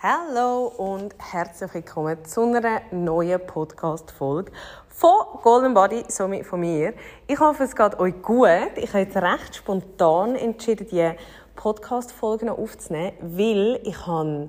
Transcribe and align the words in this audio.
Hallo 0.00 0.68
und 0.76 1.12
herzlich 1.18 1.74
willkommen 1.74 2.24
zu 2.24 2.42
einer 2.42 2.82
neuen 2.92 3.44
Podcast-Folge 3.44 4.52
von 4.88 5.10
Golden 5.42 5.74
Body, 5.74 6.04
somit 6.06 6.46
von 6.46 6.60
mir. 6.60 6.94
Ich 7.26 7.40
hoffe, 7.40 7.64
es 7.64 7.74
geht 7.74 7.98
euch 7.98 8.22
gut. 8.22 8.46
Ich 8.76 8.90
habe 8.90 9.00
jetzt 9.00 9.16
recht 9.16 9.56
spontan 9.56 10.36
entschieden, 10.36 10.86
die 10.86 11.10
Podcast-Folge 11.56 12.52
aufzunehmen, 12.52 13.14
weil 13.22 13.80
ich 13.82 14.06
habe 14.06 14.48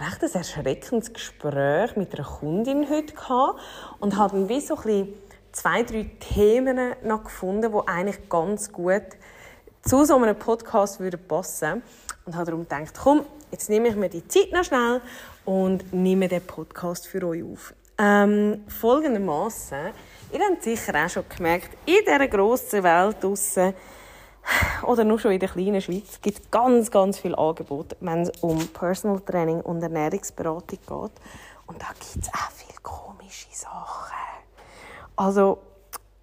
recht 0.00 0.34
erschreckendes 0.34 1.12
Gespräch 1.12 1.94
mit 1.94 2.14
einer 2.14 2.26
Kundin 2.26 2.88
heute 2.88 3.12
gehabt 3.12 3.60
und 4.00 4.16
habe 4.16 4.48
wie 4.48 4.60
so 4.62 4.76
ein 4.76 4.82
bisschen 4.84 5.14
zwei, 5.52 5.82
drei 5.82 6.10
Themen 6.18 6.94
noch 7.02 7.24
gefunden, 7.24 7.70
die 7.70 7.88
eigentlich 7.88 8.26
ganz 8.30 8.72
gut 8.72 9.02
zu 9.82 10.06
so 10.06 10.16
einem 10.16 10.38
Podcast 10.38 10.98
würden 10.98 11.20
passen 11.28 11.82
und 12.24 12.34
habe 12.34 12.46
darum 12.46 12.62
gedacht, 12.62 12.94
komm, 12.98 13.26
jetzt 13.54 13.70
nehme 13.70 13.88
ich 13.88 13.94
mir 13.94 14.08
die 14.08 14.26
Zeit 14.26 14.50
noch 14.50 14.64
schnell 14.64 15.00
und 15.44 15.92
nehme 15.92 16.26
den 16.26 16.44
Podcast 16.44 17.06
für 17.06 17.24
euch 17.24 17.44
auf. 17.44 17.72
Ähm, 17.96 18.64
folgendermaßen, 18.66 19.92
ihr 20.32 20.40
habt 20.40 20.64
sicher 20.64 20.92
auch 20.96 21.08
schon 21.08 21.22
gemerkt, 21.28 21.70
in 21.86 22.04
dieser 22.04 22.26
grossen 22.26 22.82
Welt 22.82 23.22
draussen, 23.22 23.72
oder 24.82 25.04
nur 25.04 25.20
schon 25.20 25.30
in 25.30 25.38
der 25.38 25.48
kleinen 25.48 25.80
Schweiz, 25.80 26.20
gibt 26.20 26.40
es 26.40 26.50
ganz, 26.50 26.90
ganz 26.90 27.20
viele 27.20 27.38
Angebote, 27.38 27.96
wenn 28.00 28.22
es 28.22 28.30
um 28.42 28.58
Personal 28.68 29.20
Training 29.20 29.60
und 29.60 29.80
Ernährungsberatung 29.80 30.78
geht. 30.80 31.12
Und 31.66 31.80
da 31.80 31.86
gibt 31.92 32.26
es 32.26 32.34
auch 32.34 32.50
viele 32.50 32.80
komische 32.82 33.46
Sachen. 33.52 34.16
Also, 35.14 35.58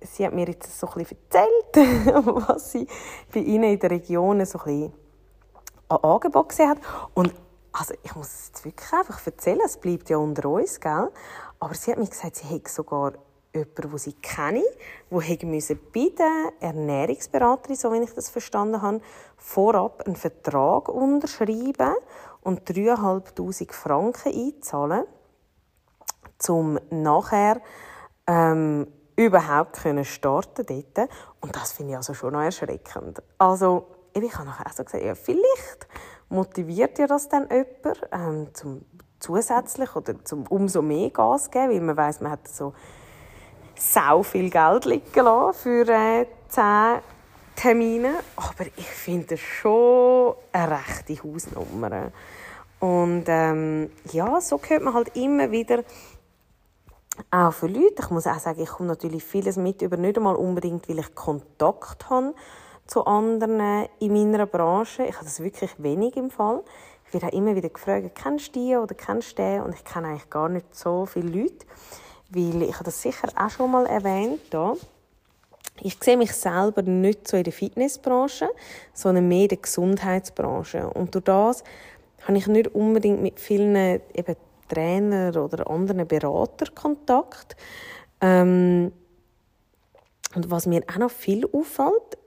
sie 0.02 0.26
hat 0.26 0.34
mir 0.34 0.48
jetzt 0.48 0.78
so 0.78 0.88
ein 0.88 0.94
bisschen 0.96 1.18
erzählt, 1.30 2.26
was 2.50 2.74
sie 2.74 2.86
bei 3.34 3.40
ihnen 3.40 3.72
in 3.72 3.80
der 3.80 3.92
Region 3.92 4.46
so 4.46 4.60
ein 4.60 4.66
bisschen 4.66 4.94
an 5.92 6.04
Angebot 6.04 6.50
gesehen 6.50 6.70
hat. 6.70 6.78
Und 7.14 7.34
also 7.72 7.94
ich 8.04 8.16
muss 8.16 8.28
es 8.28 8.48
jetzt 8.48 8.66
wirklich 8.66 8.94
einfach 8.94 9.26
erzählen, 9.26 9.62
es 9.66 9.78
bleibt 9.78 10.10
ja 10.10 10.18
unter 10.18 10.50
uns, 10.50 10.80
gell? 10.80 11.10
Aber 11.60 11.74
sie 11.74 11.92
hat 11.92 12.00
mir 12.00 12.08
gesagt, 12.08 12.38
sie 12.38 12.48
hätte 12.48 12.70
sogar 12.70 13.14
jemanden, 13.54 13.90
den 13.90 13.98
sie 13.98 14.14
kenne, 14.14 14.64
der 15.10 15.76
bei 15.94 16.12
der 16.18 16.54
Ernährungsberaterin, 16.60 17.76
so 17.76 17.92
wie 17.92 18.00
ich 18.00 18.14
das 18.14 18.30
verstanden 18.30 18.82
habe, 18.82 19.02
vorab 19.38 20.04
einen 20.06 20.16
Vertrag 20.16 20.90
unterschreiben 20.90 21.96
und 22.42 22.70
3'500 22.70 23.74
Franken 23.74 24.34
einzahlen, 24.34 25.06
um 26.48 26.80
nachher 26.90 27.62
ähm, 28.28 28.88
überhaupt 29.16 29.82
können 29.84 30.06
starten 30.06 30.66
dort. 30.66 31.10
Und 31.42 31.56
das 31.56 31.74
finde 31.74 31.92
ich 31.92 31.98
also 31.98 32.14
schon 32.14 32.34
noch 32.34 32.42
erschreckend. 32.42 33.22
Also, 33.38 33.86
ich 34.14 34.36
habe 34.36 34.46
nachher 34.46 34.68
auch 34.68 34.74
so 34.74 34.84
gesagt, 34.84 35.04
ja, 35.04 35.16
vielleicht 35.16 35.88
motiviert 36.30 37.00
ja 37.00 37.08
das 37.08 37.30
dann 37.30 37.48
jemand, 37.50 38.08
ähm, 38.12 38.48
zum 38.54 38.86
zusätzlich 39.20 39.96
oder 39.96 40.24
zum 40.26 40.48
umso 40.48 40.82
mehr 40.82 41.10
Gas 41.10 41.52
geben, 41.52 41.72
weil 41.72 41.82
man 41.82 41.98
weiß, 41.98 42.22
man 42.22 42.32
hat 42.32 42.48
so 42.48 42.74
sau 43.76 44.24
viel 44.24 44.50
Geld 44.50 44.86
liegen 44.86 45.24
lassen 45.24 45.60
für 45.60 45.88
äh, 45.88 46.26
10 46.50 47.00
Termine. 47.56 48.16
Aber 48.36 48.66
ich 48.76 48.88
finde 48.88 49.28
das 49.28 49.40
schon 49.40 50.34
eine 50.52 50.80
rechte 50.80 51.24
Hausnummer. 51.24 52.12
Und 52.80 53.26
ähm, 53.28 53.92
ja, 54.12 54.42
so 54.42 54.60
hört 54.68 54.82
man 54.82 54.94
halt 54.94 55.16
immer 55.16 55.52
wieder 55.52 55.84
auch 57.30 57.54
für 57.54 57.68
Leute. 57.68 58.02
Ich 58.02 58.10
muss 58.10 58.26
auch 58.26 58.40
sagen, 58.40 58.62
ich 58.62 58.70
komme 58.70 58.90
natürlich 58.90 59.24
vieles 59.24 59.58
mit 59.58 59.82
über 59.82 59.98
nicht 59.98 60.18
einmal 60.18 60.36
unbedingt, 60.36 60.90
weil 60.90 61.00
ich 61.00 61.14
Kontakt 61.14 62.10
habe 62.10 62.34
zu 62.92 63.06
anderen 63.06 63.88
in 64.00 64.12
meiner 64.12 64.46
Branche. 64.46 65.06
Ich 65.06 65.16
habe 65.16 65.24
das 65.24 65.42
wirklich 65.42 65.72
wenig 65.78 66.18
im 66.18 66.30
Fall. 66.30 66.62
Ich 67.08 67.14
werde 67.14 67.28
auch 67.28 67.32
immer 67.32 67.56
wieder 67.56 67.70
gefragt, 67.70 68.12
kennst 68.22 68.54
du 68.54 68.60
die 68.60 68.76
oder 68.76 68.94
kennst 68.94 69.40
du 69.40 69.44
den? 69.44 69.62
Und 69.62 69.74
ich 69.74 69.86
kenne 69.86 70.10
eigentlich 70.10 70.30
gar 70.30 70.50
nicht 70.50 70.76
so 70.76 71.06
viele 71.06 71.30
Leute, 71.30 71.66
weil 72.32 72.64
ich 72.64 72.74
habe 72.74 72.84
das 72.84 73.02
sicher 73.02 73.30
auch 73.34 73.50
schon 73.50 73.72
mal 73.72 73.86
erwähnt 73.86 74.42
hier. 74.52 74.76
Ich 75.80 75.98
sehe 76.02 76.18
mich 76.18 76.34
selber 76.34 76.82
nicht 76.82 77.30
so 77.30 77.38
in 77.38 77.44
der 77.44 77.54
Fitnessbranche, 77.54 78.50
sondern 78.94 79.30
mehr 79.30 79.44
in 79.44 79.48
der 79.48 79.58
Gesundheitsbranche. 79.60 80.90
Und 80.90 81.16
durch 81.16 81.24
das 81.24 81.64
habe 82.28 82.38
ich 82.38 82.48
nicht 82.48 82.76
unbedingt 82.76 83.22
mit 83.22 83.40
vielen 83.40 84.02
eben 84.14 84.36
Trainer 84.68 85.42
oder 85.42 85.70
anderen 85.70 86.06
Beratern 86.08 86.76
Kontakt. 86.76 87.56
Ähm, 88.20 88.92
und 90.36 90.52
was 90.52 90.66
mir 90.66 90.84
auch 90.92 90.98
noch 90.98 91.12
viel 91.12 91.46
auffällt, 91.46 92.18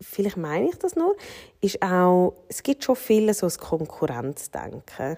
vielleicht 0.00 0.36
meine 0.36 0.68
ich 0.68 0.76
das 0.78 0.96
nur, 0.96 1.16
ist 1.60 1.82
auch, 1.82 2.34
es 2.48 2.62
gibt 2.62 2.84
schon 2.84 2.96
viele 2.96 3.34
so 3.34 3.46
das 3.46 3.58
Konkurrenzdenken. 3.58 5.16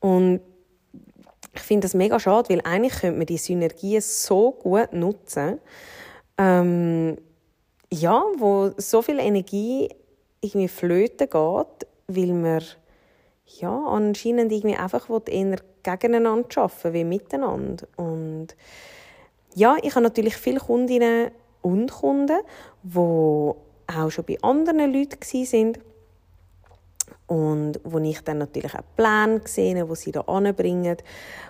Und 0.00 0.40
ich 1.54 1.60
finde 1.60 1.86
das 1.86 1.94
mega 1.94 2.18
schade, 2.18 2.48
weil 2.48 2.60
eigentlich 2.64 3.00
könnte 3.00 3.18
man 3.18 3.26
die 3.26 3.38
Synergien 3.38 4.00
so 4.00 4.52
gut 4.52 4.92
nutzen, 4.92 5.58
ähm, 6.38 7.16
ja, 7.92 8.22
wo 8.38 8.70
so 8.76 9.02
viel 9.02 9.18
Energie 9.18 9.88
irgendwie 10.40 10.68
flöten 10.68 11.28
geht, 11.28 11.88
weil 12.08 12.32
man 12.32 12.62
ja, 13.58 13.84
anscheinend 13.86 14.52
irgendwie 14.52 14.76
einfach 14.76 15.08
eher 15.26 15.56
gegeneinander 15.82 16.62
arbeiten 16.62 16.92
wie 16.94 17.04
miteinander. 17.04 17.86
Und 17.96 18.48
ja, 19.54 19.76
ich 19.82 19.94
habe 19.94 20.04
natürlich 20.04 20.36
viele 20.36 20.60
Kundinnen 20.60 21.30
und 21.62 21.90
Kunden, 21.90 22.40
die 22.82 23.52
auch 23.96 24.10
schon 24.10 24.24
bei 24.24 24.38
anderen 24.42 24.92
Leuten 24.92 25.18
sind 25.22 25.78
und 27.26 27.78
wo 27.84 27.98
ich 27.98 28.20
dann 28.22 28.38
natürlich 28.38 28.74
auch 28.74 28.82
Pläne 28.96 29.40
sehe, 29.44 29.88
wo 29.88 29.94
sie 29.94 30.10
da 30.10 30.22
anbringen 30.22 30.96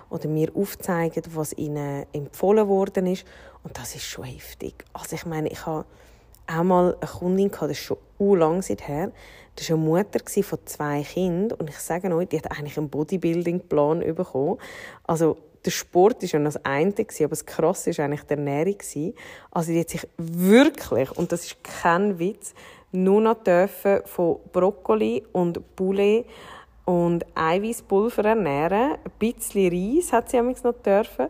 oder 0.09 0.27
mir 0.27 0.55
aufzeigen, 0.55 1.23
was 1.33 1.53
ihnen 1.53 2.05
empfohlen 2.13 2.67
worden 2.67 3.07
ist. 3.07 3.25
Und 3.63 3.77
das 3.77 3.95
ist 3.95 4.03
schon 4.03 4.25
heftig. 4.25 4.85
Also 4.93 5.15
ich 5.15 5.25
meine, 5.25 5.49
ich 5.49 5.65
habe 5.65 5.85
auch 6.47 6.63
mal 6.63 6.95
eine 6.99 7.09
Kundin 7.09 7.49
gehabt, 7.49 7.71
das 7.71 7.79
ist 7.79 7.83
schon 7.83 7.97
u 8.19 8.35
lang 8.35 8.61
seither. 8.61 9.11
Das 9.55 9.69
war 9.69 9.77
eine 9.77 9.85
Mutter 9.85 10.43
von 10.43 10.59
zwei 10.65 11.01
Kindern 11.01 11.59
und 11.59 11.69
ich 11.69 11.79
sage 11.79 12.13
euch, 12.15 12.27
die 12.29 12.37
hat 12.37 12.51
eigentlich 12.51 12.77
einen 12.77 12.89
Bodybuilding-Plan 12.89 13.99
bekommen. 14.15 14.57
Also 15.05 15.37
der 15.65 15.71
Sport 15.71 16.23
war 16.23 16.29
ja 16.29 16.39
das 16.39 16.65
eine, 16.65 16.93
aber 16.93 17.29
das 17.29 17.45
Krasse 17.45 17.97
war 17.97 18.05
eigentlich 18.05 18.23
die 18.23 18.33
Ernährung. 18.33 18.77
Also 19.51 19.71
die 19.71 19.79
hat 19.79 19.89
sich 19.89 20.07
wirklich, 20.17 21.11
und 21.11 21.31
das 21.31 21.45
ist 21.45 21.63
kein 21.63 22.17
Witz, 22.19 22.53
nur 22.91 23.21
noch 23.21 23.43
dürfen 23.43 24.01
von 24.05 24.37
Brokkoli 24.51 25.23
und 25.31 25.75
Poulet 25.75 26.25
und 26.85 27.25
Eiweißpulver 27.35 28.25
ernähren. 28.25 28.93
Ein 28.93 29.11
bisschen 29.17 29.71
Reis 29.71 30.11
hat 30.11 30.29
sie 30.29 30.41
noch 30.41 30.73
dürfen. 30.73 31.27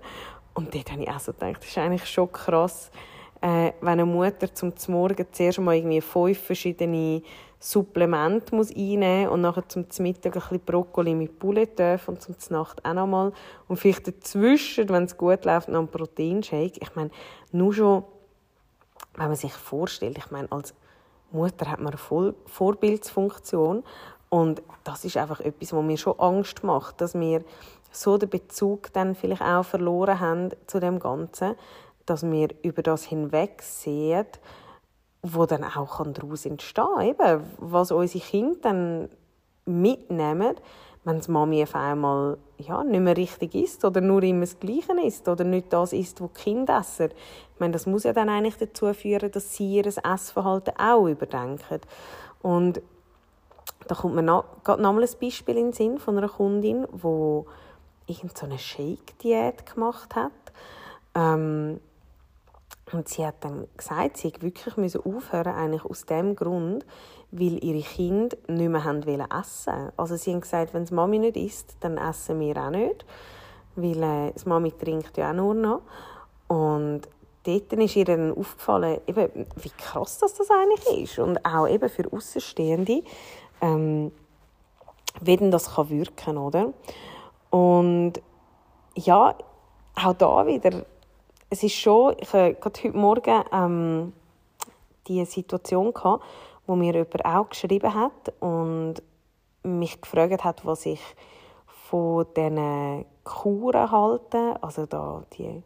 Und 0.53 0.73
dort 0.73 0.91
habe 0.91 1.03
ich 1.03 1.09
auch 1.09 1.19
so 1.19 1.33
gedacht, 1.33 1.57
das 1.61 1.69
ist 1.69 1.77
eigentlich 1.77 2.05
schon 2.05 2.31
krass, 2.31 2.91
äh, 3.41 3.71
wenn 3.81 3.89
eine 3.89 4.05
Mutter 4.05 4.53
zum 4.53 4.73
Morgen 4.87 5.25
zuerst 5.31 5.59
mal 5.59 5.75
irgendwie 5.75 6.01
fünf 6.01 6.39
verschiedene 6.39 7.21
Supplement 7.63 8.51
muss 8.51 8.75
einnehmen 8.75 9.29
und 9.29 9.41
nachher 9.41 9.69
zum 9.69 9.85
Mittag 9.99 10.35
ein 10.35 10.41
bisschen 10.41 10.59
Brokkoli 10.61 11.13
mit 11.13 11.37
Poulet 11.37 11.79
und 12.07 12.19
zum 12.19 12.35
Nacht 12.49 12.83
auch 12.83 12.93
nochmal. 12.93 13.33
Und 13.67 13.77
vielleicht 13.77 14.07
dazwischen, 14.07 14.89
wenn 14.89 15.03
es 15.03 15.15
gut 15.15 15.45
läuft, 15.45 15.69
noch 15.69 15.77
einen 15.77 15.87
Proteinshake. 15.87 16.79
Ich 16.81 16.95
meine, 16.95 17.11
nur 17.51 17.71
schon, 17.71 18.03
wenn 19.13 19.27
man 19.27 19.35
sich 19.35 19.53
vorstellt, 19.53 20.17
ich 20.17 20.31
meine, 20.31 20.51
als 20.51 20.73
Mutter 21.31 21.69
hat 21.69 21.79
man 21.79 21.93
eine 21.93 22.33
Vorbildsfunktion 22.47 23.83
und 24.29 24.63
das 24.83 25.05
ist 25.05 25.17
einfach 25.17 25.39
etwas, 25.39 25.71
was 25.71 25.83
mir 25.83 25.97
schon 25.97 26.19
Angst 26.19 26.63
macht, 26.63 26.99
dass 26.99 27.13
wir 27.13 27.43
so 27.91 28.17
den 28.17 28.29
Bezug 28.29 28.91
dann 28.93 29.13
vielleicht 29.13 29.43
auch 29.43 29.63
verloren 29.63 30.19
haben 30.19 30.49
zu 30.65 30.79
dem 30.79 30.99
Ganzen, 30.99 31.55
dass 32.07 32.23
wir 32.23 32.49
über 32.63 32.81
das 32.81 33.03
hinweg 33.03 33.61
sehen, 33.61 34.25
wo 35.23 35.45
dann 35.45 35.63
auch 35.63 36.03
daraus 36.05 36.45
entstehen 36.45 37.17
kann. 37.17 37.43
Was 37.57 37.91
unsere 37.91 38.23
Kinder 38.23 38.57
dann 38.61 39.09
mitnehmen, 39.65 40.55
wenn 41.03 41.19
die 41.19 41.31
Mami 41.31 41.63
auf 41.63 41.75
einmal 41.75 42.37
ja, 42.57 42.83
nicht 42.83 42.99
mehr 42.99 43.17
richtig 43.17 43.55
isst 43.55 43.83
oder 43.85 44.01
nur 44.01 44.21
immer 44.23 44.41
das 44.41 44.59
Gleiche 44.59 44.93
isst 45.03 45.27
oder 45.27 45.43
nicht 45.43 45.73
das 45.73 45.93
isst, 45.93 46.21
was 46.21 46.31
die 46.33 46.43
Kinder 46.43 46.79
essen. 46.79 47.09
Ich 47.53 47.59
meine, 47.59 47.73
das 47.73 47.85
muss 47.85 48.03
ja 48.03 48.13
dann 48.13 48.29
eigentlich 48.29 48.57
dazu 48.57 48.93
führen, 48.93 49.31
dass 49.31 49.55
sie 49.55 49.77
ihr 49.77 49.87
Essverhalten 49.87 50.73
auch 50.77 51.07
überdenken. 51.07 51.81
Und 52.41 52.81
da 53.87 53.95
kommt 53.95 54.15
mir 54.15 54.23
noch, 54.23 54.45
gerade 54.63 54.81
noch 54.81 54.93
mal 54.93 55.03
ein 55.03 55.09
Beispiel 55.19 55.57
in 55.57 55.65
den 55.67 55.73
Sinn 55.73 55.97
von 55.97 56.17
einer 56.17 56.29
Kundin, 56.29 56.87
die 56.91 58.11
irgendeine 58.11 58.59
Shake-Diät 58.59 59.73
gemacht 59.73 60.15
hat. 60.15 60.31
Ähm, 61.15 61.79
und 62.91 63.07
sie 63.07 63.25
hat 63.25 63.35
dann 63.41 63.67
gesagt, 63.77 64.17
sie 64.17 64.33
wirklich 64.39 64.75
müssen 64.77 65.01
aufhören 65.01 65.53
eigentlich 65.53 65.85
aus 65.85 66.05
dem 66.05 66.35
Grund, 66.35 66.85
weil 67.31 67.63
ihre 67.63 67.81
Kinder 67.81 68.35
nicht 68.47 68.69
mehr 68.69 68.83
haben 68.83 69.01
essen 69.07 69.91
Also 69.95 70.15
sie 70.17 70.33
haben 70.33 70.41
gesagt, 70.41 70.73
wenn 70.73 70.85
die 70.85 70.93
Mami 70.93 71.19
nicht 71.19 71.37
isst, 71.37 71.77
dann 71.79 71.97
essen 71.97 72.39
wir 72.39 72.57
auch 72.57 72.69
nicht, 72.69 73.05
weil 73.75 74.03
äh, 74.03 74.33
die 74.33 74.49
Mami 74.49 74.71
trinkt 74.71 75.17
ja 75.17 75.31
auch 75.31 75.35
nur 75.35 75.53
noch. 75.53 75.81
Und 76.47 77.01
dort 77.43 77.73
ist 77.73 77.95
ihr 77.95 78.05
dann 78.05 78.35
aufgefallen, 78.35 78.99
eben, 79.07 79.47
wie 79.55 79.69
krass 79.69 80.17
das, 80.19 80.33
das 80.33 80.49
eigentlich 80.49 81.03
ist. 81.03 81.19
Und 81.19 81.45
auch 81.45 81.67
eben 81.67 81.87
für 81.87 82.11
Außenstehende, 82.11 83.03
ähm, 83.61 84.11
wie 85.21 85.37
denn 85.37 85.51
das 85.51 85.75
kann 85.75 85.89
wirken 85.89 86.37
oder? 86.37 86.73
Und 87.49 88.13
ja, 88.95 89.35
auch 89.95 90.13
da 90.13 90.45
wieder, 90.45 90.85
es 91.51 91.63
ist 91.63 91.75
schon, 91.75 92.15
ich 92.17 92.31
hatte 92.31 92.57
heute 92.63 92.97
Morgen 92.97 93.43
ähm, 93.51 94.13
die 95.07 95.23
Situation 95.25 95.93
gehabt, 95.93 96.23
wo 96.65 96.75
mir 96.75 96.93
jemand 96.93 97.25
auch 97.25 97.49
geschrieben 97.49 97.93
hat 97.93 98.33
und 98.39 98.95
mich 99.61 99.99
gefragt 99.99 100.45
hat, 100.45 100.65
was 100.65 100.85
ich 100.85 101.01
von 101.89 102.25
diesen 102.37 103.05
Kuren 103.25 103.91
halte. 103.91 104.55
Also 104.61 104.85
da 104.85 105.25
die, 105.33 105.61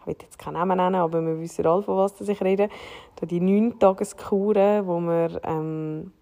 ich 0.00 0.06
will 0.06 0.16
jetzt 0.18 0.38
keinen 0.38 0.54
Namen 0.54 0.78
nennen, 0.78 0.94
aber 0.94 1.20
wir 1.20 1.38
wissen 1.38 1.66
alle, 1.66 1.82
von 1.82 1.98
was 1.98 2.18
ich 2.22 2.42
rede. 2.42 2.70
Da 3.16 3.26
die 3.26 3.42
9-Tages-Kuren, 3.42 4.86
wo 4.86 4.98
man 4.98 5.38
ähm, 5.44 6.12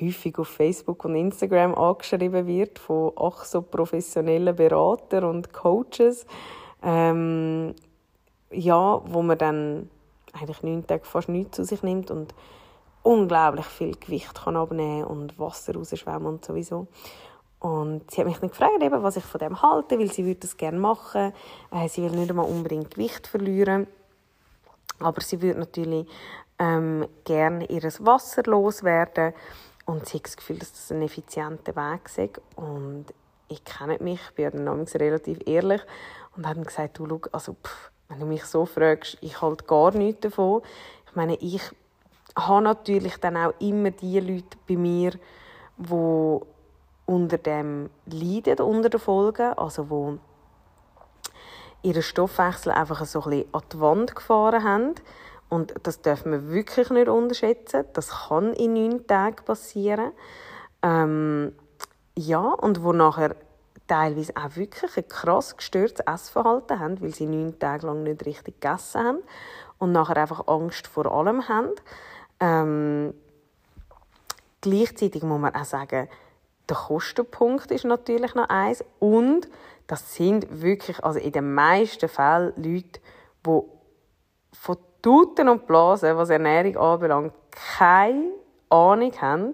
häufig 0.00 0.38
auf 0.38 0.46
Facebook 0.46 1.04
und 1.04 1.16
Instagram 1.16 1.74
angeschrieben 1.74 2.46
wird 2.46 2.78
von 2.78 3.10
ach 3.16 3.44
so 3.44 3.60
professionellen 3.60 4.54
Beratern 4.54 5.24
und 5.24 5.52
Coaches. 5.52 6.26
Ähm, 6.82 7.74
ja, 8.50 9.00
wo 9.04 9.22
man 9.22 9.38
dann 9.38 9.90
eigentlich 10.32 10.62
neun 10.62 10.86
Tage 10.86 11.04
fast 11.04 11.28
nichts 11.28 11.56
zu 11.56 11.64
sich 11.64 11.82
nimmt 11.82 12.10
und 12.10 12.34
unglaublich 13.02 13.66
viel 13.66 13.96
Gewicht 13.96 14.34
kann 14.34 14.56
abnehmen 14.56 15.04
und 15.04 15.38
Wasser 15.38 15.74
rausschwemmen 15.74 16.26
und 16.26 16.44
sowieso. 16.44 16.86
Und 17.58 18.10
sie 18.10 18.20
hat 18.20 18.26
mich 18.26 18.38
dann 18.38 18.48
gefragt, 18.48 18.82
eben, 18.82 19.02
was 19.02 19.16
ich 19.16 19.24
von 19.24 19.38
dem 19.38 19.60
halte, 19.60 19.98
weil 19.98 20.10
sie 20.10 20.24
würde 20.24 20.40
das 20.40 20.56
gerne 20.56 20.78
machen. 20.78 21.32
Äh, 21.70 21.88
sie 21.88 22.02
will 22.02 22.18
nicht 22.18 22.30
einmal 22.30 22.46
unbedingt 22.46 22.92
Gewicht 22.92 23.26
verlieren, 23.26 23.86
aber 24.98 25.20
sie 25.20 25.42
würde 25.42 25.60
natürlich 25.60 26.06
ähm, 26.58 27.06
gerne 27.24 27.66
ihr 27.66 27.82
Wasser 27.82 28.42
loswerden 28.44 29.34
und 29.84 30.06
sie 30.06 30.18
hat 30.18 30.26
das 30.26 30.36
Gefühl, 30.36 30.58
dass 30.58 30.72
das 30.72 30.90
ein 30.90 31.02
effizienter 31.02 31.76
Weg 31.76 32.06
ist. 32.06 32.40
Und 32.56 33.06
ich 33.48 33.64
kenne 33.64 33.98
mich, 34.00 34.20
ich 34.28 34.34
bin 34.34 34.44
ja 34.44 34.50
dann 34.50 34.84
relativ 34.86 35.38
ehrlich 35.46 35.82
und 36.36 36.46
habe 36.46 36.60
gesagt, 36.62 36.98
du, 36.98 37.06
schau, 37.08 37.20
also, 37.32 37.54
pff, 37.54 37.90
wenn 38.08 38.20
du 38.20 38.26
mich 38.26 38.44
so 38.44 38.66
fragst, 38.66 39.18
ich 39.20 39.40
halte 39.40 39.64
gar 39.64 39.92
nichts 39.92 40.20
davon. 40.20 40.62
Ich 41.06 41.14
meine, 41.14 41.36
ich 41.36 41.62
habe 42.36 42.62
natürlich 42.62 43.16
dann 43.18 43.36
auch 43.36 43.54
immer 43.60 43.90
die 43.90 44.20
Leute 44.20 44.58
bei 44.68 44.76
mir, 44.76 45.12
die 45.76 46.40
unter 47.06 47.38
dem 47.38 47.90
leiden, 48.06 48.60
unter 48.60 48.88
den 48.88 49.00
Folgen, 49.00 49.52
also 49.54 49.90
wo 49.90 50.18
ihren 51.82 52.02
Stoffwechsel 52.02 52.72
einfach 52.72 53.04
so 53.04 53.22
ein 53.22 53.44
an 53.52 53.62
die 53.72 53.80
Wand 53.80 54.14
gefahren 54.14 54.64
haben. 54.64 54.94
Und 55.48 55.74
das 55.82 56.02
dürfen 56.02 56.32
wir 56.32 56.50
wirklich 56.50 56.90
nicht 56.90 57.08
unterschätzen. 57.08 57.84
Das 57.94 58.28
kann 58.28 58.52
in 58.52 58.74
neun 58.74 59.06
Tagen 59.06 59.44
passieren. 59.44 60.12
Ähm, 60.82 61.52
ja, 62.16 62.40
und 62.40 62.84
wo 62.84 62.92
nachher 62.92 63.34
teilweise 63.90 64.32
auch 64.36 64.54
wirklich 64.54 64.96
ein 64.96 65.08
krass 65.08 65.56
gestörtes 65.56 66.06
Essverhalten 66.06 66.78
haben, 66.78 67.00
weil 67.00 67.12
sie 67.12 67.26
neun 67.26 67.58
Tage 67.58 67.86
lang 67.86 68.04
nicht 68.04 68.24
richtig 68.24 68.60
gegessen 68.60 69.04
haben 69.04 69.18
und 69.78 69.90
nachher 69.90 70.16
einfach 70.16 70.46
Angst 70.46 70.86
vor 70.86 71.06
allem 71.06 71.48
haben. 71.48 71.70
Ähm, 72.38 73.14
gleichzeitig 74.60 75.24
muss 75.24 75.40
man 75.40 75.56
auch 75.56 75.64
sagen, 75.64 76.08
der 76.68 76.76
Kostenpunkt 76.76 77.72
ist 77.72 77.84
natürlich 77.84 78.36
noch 78.36 78.48
eins 78.48 78.84
und 79.00 79.48
das 79.88 80.14
sind 80.14 80.62
wirklich, 80.62 81.02
also 81.02 81.18
in 81.18 81.32
den 81.32 81.52
meisten 81.52 82.08
Fällen 82.08 82.52
Leute, 82.54 83.00
die 83.44 83.60
von 84.52 84.76
Tuten 85.02 85.48
und 85.48 85.66
Blasen, 85.66 86.16
was 86.16 86.30
Ernährung 86.30 86.76
anbelangt, 86.76 87.32
keine 87.50 88.30
Ahnung 88.68 89.12
haben 89.20 89.52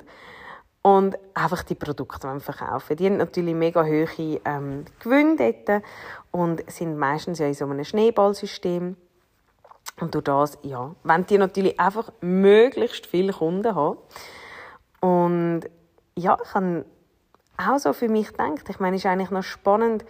und 0.86 1.18
einfach 1.34 1.64
die 1.64 1.74
Produkte 1.74 2.38
verkaufen. 2.38 2.94
Die 2.94 3.06
haben 3.06 3.16
natürlich 3.16 3.56
mega 3.56 3.82
hohe 3.82 4.06
ähm, 4.44 4.84
Gewinne 5.00 5.52
dort 5.66 5.82
und 6.30 6.70
sind 6.70 6.96
meistens 6.96 7.40
ja 7.40 7.46
in 7.46 7.54
so 7.54 7.64
einem 7.64 7.82
Schneeballsystem. 7.82 8.96
Und 9.98 10.14
durch 10.14 10.22
das, 10.22 10.58
ja, 10.62 10.94
wenn 11.02 11.26
die 11.26 11.38
natürlich 11.38 11.80
einfach 11.80 12.12
möglichst 12.20 13.06
viele 13.06 13.32
Kunden 13.32 13.74
haben. 13.74 13.98
Und 15.00 15.62
ja, 16.14 16.38
ich 16.40 16.54
habe 16.54 16.84
auch 17.56 17.78
so 17.78 17.92
für 17.92 18.08
mich 18.08 18.28
gedacht, 18.28 18.68
ich 18.68 18.78
meine, 18.78 18.94
es 18.94 19.02
ist 19.02 19.10
eigentlich 19.10 19.32
noch 19.32 19.42
spannend, 19.42 20.04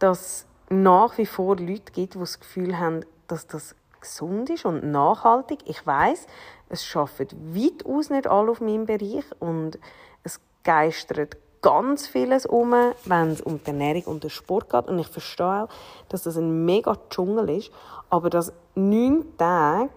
dass 0.00 0.20
es 0.20 0.46
nach 0.68 1.16
wie 1.16 1.24
vor 1.24 1.56
Leute 1.56 1.92
gibt, 1.92 2.12
die 2.12 2.18
das 2.18 2.38
Gefühl 2.38 2.78
haben, 2.78 3.06
dass 3.26 3.46
das 3.46 3.74
gesund 4.00 4.50
ist 4.50 4.64
und 4.64 4.84
nachhaltig. 4.84 5.60
Ich 5.66 5.86
weiß, 5.86 6.26
es 6.68 6.84
schaffen 6.84 7.28
weitaus 7.54 8.10
nicht 8.10 8.26
alle 8.26 8.50
auf 8.50 8.60
meinem 8.60 8.86
Bereich 8.86 9.24
und 9.38 9.78
es 10.22 10.40
geistert 10.64 11.36
ganz 11.62 12.06
vieles 12.06 12.46
um, 12.46 12.72
wenn 13.04 13.30
es 13.30 13.40
um 13.40 13.62
die 13.62 13.66
Ernährung 13.66 14.04
und 14.04 14.24
den 14.24 14.30
Sport 14.30 14.70
geht. 14.70 14.88
Und 14.88 14.98
ich 14.98 15.08
verstehe 15.08 15.64
auch, 15.64 15.68
dass 16.08 16.22
das 16.22 16.36
ein 16.36 16.64
mega 16.64 16.96
Dschungel 17.10 17.50
ist, 17.50 17.70
aber 18.08 18.30
dass 18.30 18.52
neun 18.74 19.36
Tage 19.36 19.90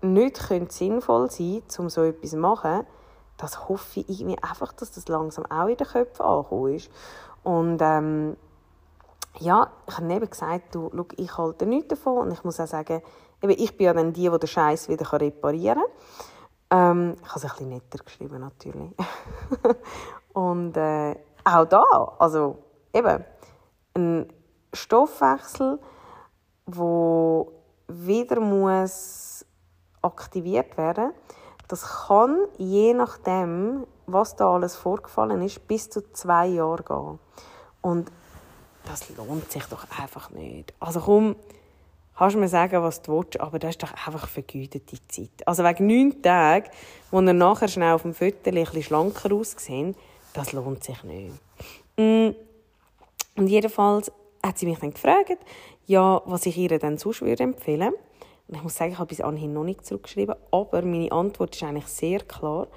nicht 0.00 0.38
sinnvoll 0.72 1.30
sein 1.30 1.62
können, 1.68 1.78
um 1.78 1.90
so 1.90 2.02
etwas 2.02 2.30
zu 2.30 2.36
machen, 2.36 2.86
das 3.36 3.68
hoffe 3.68 4.00
ich 4.00 4.20
irgendwie 4.20 4.42
einfach, 4.42 4.72
dass 4.72 4.92
das 4.92 5.08
langsam 5.08 5.46
auch 5.46 5.66
in 5.66 5.76
den 5.76 5.86
Köpfen 5.86 6.24
angekommen 6.24 6.74
ist. 6.74 6.90
Und 7.42 7.78
ähm, 7.80 8.36
ja, 9.38 9.72
ich 9.88 9.96
habe 9.96 10.12
eben 10.12 10.30
gesagt, 10.30 10.74
du, 10.74 10.90
schau, 10.94 11.06
ich 11.16 11.38
halte 11.38 11.66
nichts 11.66 11.88
davon 11.88 12.18
und 12.18 12.32
ich 12.32 12.44
muss 12.44 12.60
auch 12.60 12.66
sagen, 12.66 13.02
eben, 13.42 13.52
ich 13.52 13.76
bin 13.76 13.86
ja 13.86 13.94
dann 13.94 14.12
die, 14.12 14.28
die 14.28 14.38
den 14.38 14.46
Scheiß 14.46 14.88
wieder 14.88 15.10
reparieren 15.12 15.82
kann. 16.68 17.00
Ähm, 17.00 17.16
ich 17.22 17.28
habe 17.28 17.38
es 17.38 17.44
ein 17.44 17.50
bisschen 17.50 17.68
netter 17.68 18.04
geschrieben, 18.04 18.40
natürlich. 18.40 18.92
und 20.32 20.76
äh, 20.76 21.16
auch 21.44 21.64
da, 21.66 21.82
also 22.18 22.58
eben, 22.92 23.24
ein 23.94 24.32
Stoffwechsel, 24.72 25.78
wo 26.66 27.52
wieder 27.88 28.40
muss 28.40 29.44
aktiviert 30.00 30.76
werden, 30.76 31.12
das 31.68 32.06
kann 32.06 32.38
je 32.58 32.94
nachdem, 32.94 33.86
was 34.06 34.36
da 34.36 34.52
alles 34.52 34.76
vorgefallen 34.76 35.42
ist, 35.42 35.66
bis 35.68 35.90
zu 35.90 36.12
zwei 36.12 36.46
Jahre 36.46 36.82
gehen. 36.82 37.18
Und 37.80 38.12
das 38.84 39.08
lohnt 39.16 39.50
sich 39.50 39.64
doch 39.64 39.86
einfach 39.98 40.30
nicht. 40.30 40.72
Also 40.80 41.00
komm, 41.00 41.36
kannst 42.16 42.36
du 42.36 42.40
mir 42.40 42.48
sagen, 42.48 42.82
was 42.82 43.02
du 43.02 43.18
willst, 43.18 43.40
aber 43.40 43.58
das 43.58 43.70
ist 43.70 43.82
doch 43.82 43.92
einfach 43.92 44.28
vergütete 44.28 44.96
Zeit. 45.08 45.46
Also 45.46 45.64
wegen 45.64 45.86
neun 45.86 46.22
Tagen, 46.22 46.68
wo 47.10 47.20
er 47.20 47.32
nachher 47.32 47.68
schnell 47.68 47.92
auf 47.92 48.02
dem 48.02 48.14
Foto 48.14 48.50
ein 48.50 48.82
schlanker 48.82 49.32
aussehen, 49.32 49.94
das 50.34 50.52
lohnt 50.52 50.84
sich 50.84 51.02
nicht. 51.04 51.32
Mm. 51.96 52.30
Und 53.34 53.48
jedenfalls 53.48 54.12
hat 54.42 54.58
sie 54.58 54.66
mich 54.66 54.78
dann 54.78 54.92
gefragt, 54.92 55.38
ja, 55.86 56.20
was 56.26 56.46
ich 56.46 56.56
ihr 56.56 56.78
dann 56.78 56.98
sonst 56.98 57.22
würde 57.22 57.44
empfehlen. 57.44 57.92
Und 58.48 58.54
ich 58.56 58.62
muss 58.62 58.76
sagen, 58.76 58.92
ich 58.92 58.98
habe 58.98 59.08
bis 59.08 59.20
anhin 59.20 59.54
noch 59.54 59.64
nicht 59.64 59.86
zurückgeschrieben, 59.86 60.34
aber 60.50 60.82
meine 60.82 61.12
Antwort 61.12 61.54
ist 61.54 61.62
eigentlich 61.62 61.86
sehr 61.86 62.20
klar. 62.20 62.68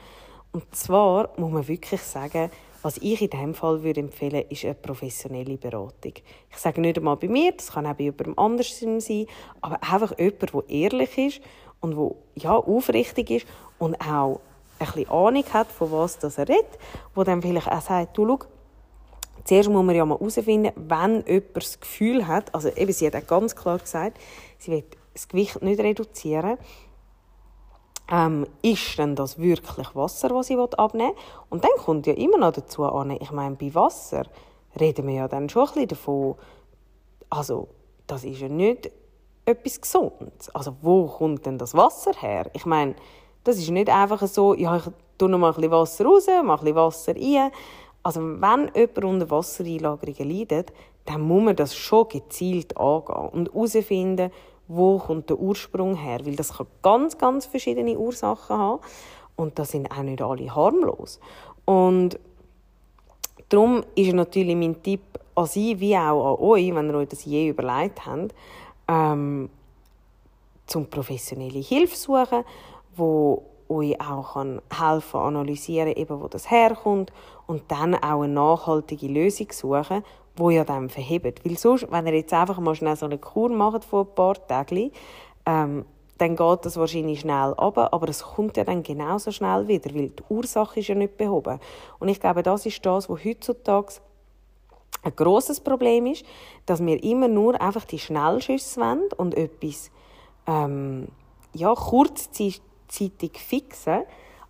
Und 0.53 0.73
zwar 0.73 1.29
muss 1.37 1.51
man 1.51 1.67
wirklich 1.67 2.01
sagen, 2.01 2.49
was 2.85 2.97
ich 2.97 3.19
in 3.19 3.31
diesem 3.31 3.55
Fall 3.55 3.81
würde 3.81 3.99
empfehlen 3.99 4.45
ist 4.47 4.63
eine 4.63 4.75
professionelle 4.75 5.57
Beratung. 5.57 6.13
Ich 6.51 6.57
sage 6.57 6.79
nicht 6.79 6.99
einmal 6.99 7.15
bei 7.15 7.27
mir, 7.27 7.51
das 7.51 7.71
kann 7.71 7.87
auch 7.87 7.95
bei 7.95 8.03
jemandem 8.03 8.37
anders 8.37 8.79
sein, 8.79 9.25
aber 9.59 9.81
einfach 9.81 10.15
jemand, 10.19 10.53
der 10.53 10.69
ehrlich 10.69 11.17
ist 11.17 11.41
und 11.81 11.97
der 11.97 12.11
ja, 12.35 12.55
aufrichtig 12.55 13.31
ist 13.31 13.47
und 13.79 13.95
auch 13.95 14.39
ein 14.77 14.85
bisschen 14.85 15.09
Ahnung 15.09 15.43
hat, 15.51 15.71
von 15.71 15.91
was 15.91 16.19
das 16.19 16.37
er 16.37 16.47
redet, 16.47 16.77
wo 17.15 17.23
dann 17.23 17.41
vielleicht 17.41 17.71
auch 17.71 17.81
sagt, 17.81 18.15
du, 18.19 18.27
schau, 18.27 18.39
zuerst 19.45 19.69
muss 19.69 19.83
man 19.83 19.95
ja 19.95 20.05
mal 20.05 20.19
herausfinden, 20.19 20.71
wenn 20.75 21.23
jemand 21.25 21.55
das 21.55 21.79
Gefühl 21.79 22.27
hat, 22.27 22.53
also 22.53 22.69
eben, 22.69 22.93
sie 22.93 23.07
hat 23.07 23.15
auch 23.15 23.25
ganz 23.25 23.55
klar 23.55 23.79
gesagt, 23.79 24.19
sie 24.59 24.69
will 24.71 24.83
das 25.15 25.27
Gewicht 25.27 25.59
nicht 25.63 25.79
reduzieren, 25.79 26.59
ähm, 28.11 28.45
ist 28.61 28.97
denn 28.97 29.15
das 29.15 29.39
wirklich 29.39 29.95
Wasser, 29.95 30.29
was 30.31 30.49
ich 30.49 30.57
abnehmen 30.57 31.09
will? 31.09 31.15
Und 31.49 31.63
dann 31.63 31.71
kommt 31.77 32.07
ja 32.07 32.13
immer 32.13 32.37
noch 32.37 32.53
dazu 32.53 32.83
an, 32.83 33.11
ich 33.11 33.31
meine, 33.31 33.55
bei 33.55 33.73
Wasser 33.73 34.23
reden 34.79 35.07
wir 35.07 35.15
ja 35.15 35.27
dann 35.27 35.49
schon 35.49 35.63
ein 35.63 35.73
bisschen 35.73 35.87
davon, 35.89 36.35
also 37.29 37.67
das 38.07 38.23
ist 38.23 38.41
ja 38.41 38.49
nicht 38.49 38.91
etwas 39.45 39.81
Gesundes. 39.81 40.49
Also 40.53 40.75
wo 40.81 41.07
kommt 41.07 41.45
denn 41.45 41.57
das 41.57 41.73
Wasser 41.73 42.11
her? 42.19 42.49
Ich 42.53 42.65
meine, 42.65 42.95
das 43.43 43.57
ist 43.57 43.69
nicht 43.69 43.89
einfach 43.89 44.25
so, 44.27 44.53
ja, 44.53 44.77
ich 44.77 44.83
tue 45.17 45.29
noch 45.29 45.37
mal 45.37 45.49
ein 45.49 45.55
bisschen 45.55 45.71
Wasser 45.71 46.05
raus, 46.05 46.27
mache 46.27 46.61
ein 46.61 46.65
bisschen 46.65 46.75
Wasser 46.75 47.15
rein. 47.15 47.51
Also 48.03 48.21
wenn 48.21 48.71
jemand 48.75 49.03
unter 49.03 49.29
Wassereinlagerungen 49.31 50.29
leidet, 50.29 50.71
dann 51.05 51.21
muss 51.21 51.43
man 51.43 51.55
das 51.55 51.75
schon 51.75 52.07
gezielt 52.09 52.77
angehen 52.77 53.29
und 53.29 53.53
herausfinden, 53.53 54.31
wo 54.67 54.97
kommt 54.97 55.29
der 55.29 55.39
Ursprung 55.39 55.95
her, 55.95 56.25
weil 56.25 56.35
das 56.35 56.57
kann 56.57 56.67
ganz, 56.81 57.17
ganz 57.17 57.45
verschiedene 57.45 57.97
Ursachen 57.97 58.57
haben 58.57 58.81
und 59.35 59.59
das 59.59 59.71
sind 59.71 59.91
auch 59.91 60.03
nicht 60.03 60.21
alle 60.21 60.53
harmlos. 60.55 61.19
Und 61.65 62.19
darum 63.49 63.83
ist 63.95 64.13
natürlich 64.13 64.55
mein 64.55 64.81
Tipp 64.81 65.01
an 65.35 65.45
Sie 65.45 65.79
wie 65.79 65.97
auch 65.97 66.33
an 66.33 66.43
euch, 66.43 66.73
wenn 66.73 66.89
ihr 66.89 66.95
euch 66.95 67.09
das 67.09 67.25
je 67.25 67.49
überlegt 67.49 68.05
habt, 68.05 68.33
ähm, 68.87 69.49
zum 70.65 70.87
professionelle 70.87 71.59
Hilfe 71.59 71.95
suchen, 71.95 72.43
wo 72.95 73.43
euch 73.67 73.99
auch 73.99 74.33
kann 74.33 74.61
helfen 74.71 75.19
analysieren, 75.19 75.93
eben 75.95 76.21
wo 76.21 76.27
das 76.27 76.49
herkommt 76.49 77.11
und 77.47 77.63
dann 77.69 77.95
auch 77.95 78.21
eine 78.21 78.33
nachhaltige 78.33 79.07
Lösung 79.07 79.51
suchen, 79.51 80.03
wo 80.35 80.49
ihr 80.49 80.65
dann 80.65 80.89
verhebt. 80.89 81.45
Weil 81.45 81.57
sonst, 81.57 81.91
wenn 81.91 82.07
ihr 82.07 82.15
jetzt 82.15 82.33
einfach 82.33 82.59
mal 82.59 82.75
schnell 82.75 82.95
so 82.95 83.05
eine 83.05 83.17
Kur 83.17 83.49
macht 83.49 83.85
von 83.85 84.05
ein 84.05 84.15
paar 84.15 84.47
Tagen, 84.47 84.91
ähm, 85.45 85.85
dann 86.17 86.35
geht 86.35 86.65
das 86.65 86.77
wahrscheinlich 86.77 87.21
schnell 87.21 87.53
ab, 87.57 87.77
aber 87.77 88.07
es 88.07 88.23
kommt 88.23 88.55
ja 88.57 88.63
dann 88.63 88.83
genauso 88.83 89.31
schnell 89.31 89.67
wieder, 89.67 89.93
weil 89.93 90.09
die 90.09 90.23
Ursache 90.29 90.79
ist 90.79 90.87
ja 90.87 90.95
nicht 90.95 91.17
behoben. 91.17 91.59
Und 91.99 92.07
ich 92.07 92.19
glaube, 92.19 92.41
das 92.41 92.65
ist 92.65 92.85
das, 92.85 93.09
was 93.09 93.25
heutzutage 93.25 93.95
ein 95.03 95.15
grosses 95.15 95.59
Problem 95.59 96.05
ist, 96.07 96.25
dass 96.65 96.83
wir 96.83 97.03
immer 97.03 97.27
nur 97.27 97.59
einfach 97.61 97.85
die 97.85 97.99
Schnellschüsse 97.99 98.79
wollen 98.79 99.09
und 99.17 99.35
etwas 99.35 99.91
ähm, 100.47 101.09
ja, 101.53 101.73
kurzzeitig 101.73 102.61
fixen, 103.33 104.03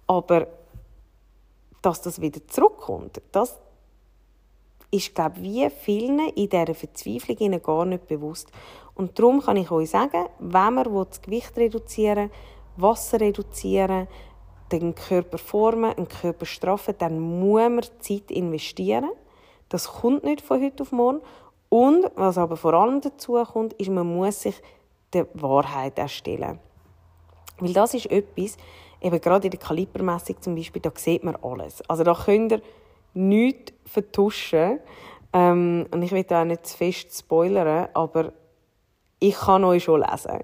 aber 0.08 0.48
dass 1.82 2.02
das 2.02 2.22
wieder 2.22 2.46
zurückkommt, 2.48 3.22
das 3.32 3.60
ist, 4.96 5.16
glaube 5.16 5.42
wie 5.42 5.70
vielen 5.70 6.20
in 6.30 6.50
dieser 6.50 6.74
Verzweiflung 6.74 7.62
gar 7.62 7.86
nicht 7.86 8.08
bewusst. 8.08 8.52
Und 8.96 9.20
darum 9.20 9.42
kann 9.42 9.58
ich 9.58 9.72
euch 9.72 9.90
sagen, 9.90 10.26
wenn 10.40 10.74
man 10.74 10.94
das 10.94 11.22
Gewicht 11.22 11.58
reduzieren 11.58 12.32
Wasser 12.78 13.20
reduzieren, 13.20 14.08
den 14.72 14.96
Körper 14.96 15.38
formen, 15.38 15.96
den 15.96 16.08
Körper 16.08 16.46
straffen, 16.46 16.96
dann 16.98 17.20
muss 17.20 17.70
man 17.70 17.84
Zeit 18.00 18.32
investieren. 18.32 19.12
Das 19.70 19.88
kommt 19.88 20.24
nicht 20.24 20.42
von 20.42 20.62
heute 20.62 20.84
auf 20.84 20.92
morgen. 20.92 21.22
Und 21.70 22.10
was 22.16 22.38
aber 22.38 22.58
vor 22.58 22.74
allem 22.74 23.02
dazu 23.02 23.42
kommt, 23.44 23.74
ist, 23.74 23.90
man 23.90 24.08
muss 24.08 24.42
sich 24.42 24.62
der 25.14 25.28
Wahrheit 25.34 25.98
erstellen. 25.98 26.60
Weil 27.60 27.74
das 27.74 27.94
ist 27.94 28.08
etwas, 28.08 28.58
eben 29.02 29.22
gerade 29.22 29.48
in 29.48 29.52
der 29.52 29.60
Kalibermessung 29.60 30.42
zum 30.42 30.56
Beispiel, 30.56 30.82
da 30.82 30.92
sieht 30.96 31.24
man 31.24 31.36
alles. 31.38 31.82
Also 31.90 32.04
da 32.04 32.14
könnt 32.14 32.52
ihr 32.54 32.62
nichts 33.16 33.74
vertuschen. 33.86 34.80
Ähm, 35.34 35.88
und 35.92 36.02
ich 36.02 36.12
will 36.12 36.24
da 36.24 36.42
auch 36.42 36.46
nicht 36.46 36.66
zu 36.66 36.78
fest 36.78 37.18
spoilern, 37.18 37.90
aber 37.94 38.32
ich 39.20 39.36
kann 39.36 39.64
euch 39.64 39.84
schon 39.84 40.02
lesen. 40.02 40.40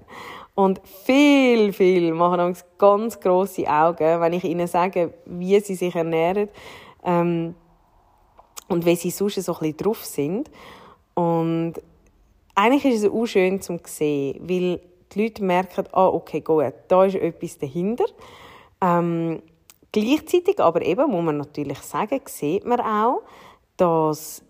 Und 0.54 0.80
viel, 1.04 1.72
viel 1.72 2.12
machen 2.12 2.54
ganz 2.76 3.18
grosse 3.18 3.66
Augen, 3.66 4.20
wenn 4.20 4.32
ich 4.34 4.44
ihnen 4.44 4.66
sage, 4.66 5.14
wie 5.24 5.58
sie 5.60 5.74
sich 5.74 5.94
ernähren 5.94 6.48
ähm, 7.04 7.54
und 8.68 8.84
wie 8.84 8.96
sie 8.96 9.10
sonst 9.10 9.42
so 9.42 9.52
ein 9.54 9.58
bisschen 9.60 9.76
drauf 9.78 10.04
sind. 10.04 10.50
Und 11.14 11.74
eigentlich 12.54 12.84
ist 12.84 13.04
es 13.04 13.10
auch 13.10 13.26
schön 13.26 13.62
zu 13.62 13.78
sehen, 13.84 14.40
weil 14.42 14.80
die 15.12 15.22
Leute 15.22 15.42
merken, 15.42 15.86
ah, 15.92 16.08
okay, 16.08 16.40
gut, 16.40 16.74
da 16.88 17.04
ist 17.04 17.14
etwas 17.14 17.58
dahinter. 17.58 18.04
Ähm, 18.82 19.42
gleichzeitig 19.92 20.60
aber 20.60 20.82
eben, 20.82 21.10
muss 21.10 21.24
man 21.24 21.36
natürlich 21.36 21.78
sagen, 21.78 22.20
sieht 22.26 22.64
man 22.64 22.80
auch, 22.80 23.22
dass 23.76 24.42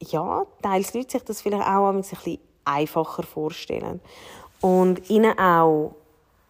ja, 0.00 0.44
teils 0.62 0.94
Leute 0.94 1.12
sich 1.12 1.24
das 1.24 1.42
vielleicht 1.42 1.66
auch 1.66 1.88
ein 1.88 1.98
bisschen 1.98 2.38
einfacher 2.64 3.22
vorstellen. 3.22 4.00
Und 4.60 5.10
ihnen 5.10 5.38
auch 5.38 5.94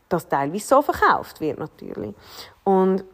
das 0.08 0.28
teilweise 0.28 0.66
so 0.66 0.82
verkauft 0.82 1.40
wird 1.40 1.58
natürlich. 1.58 2.14
Und 2.62 3.04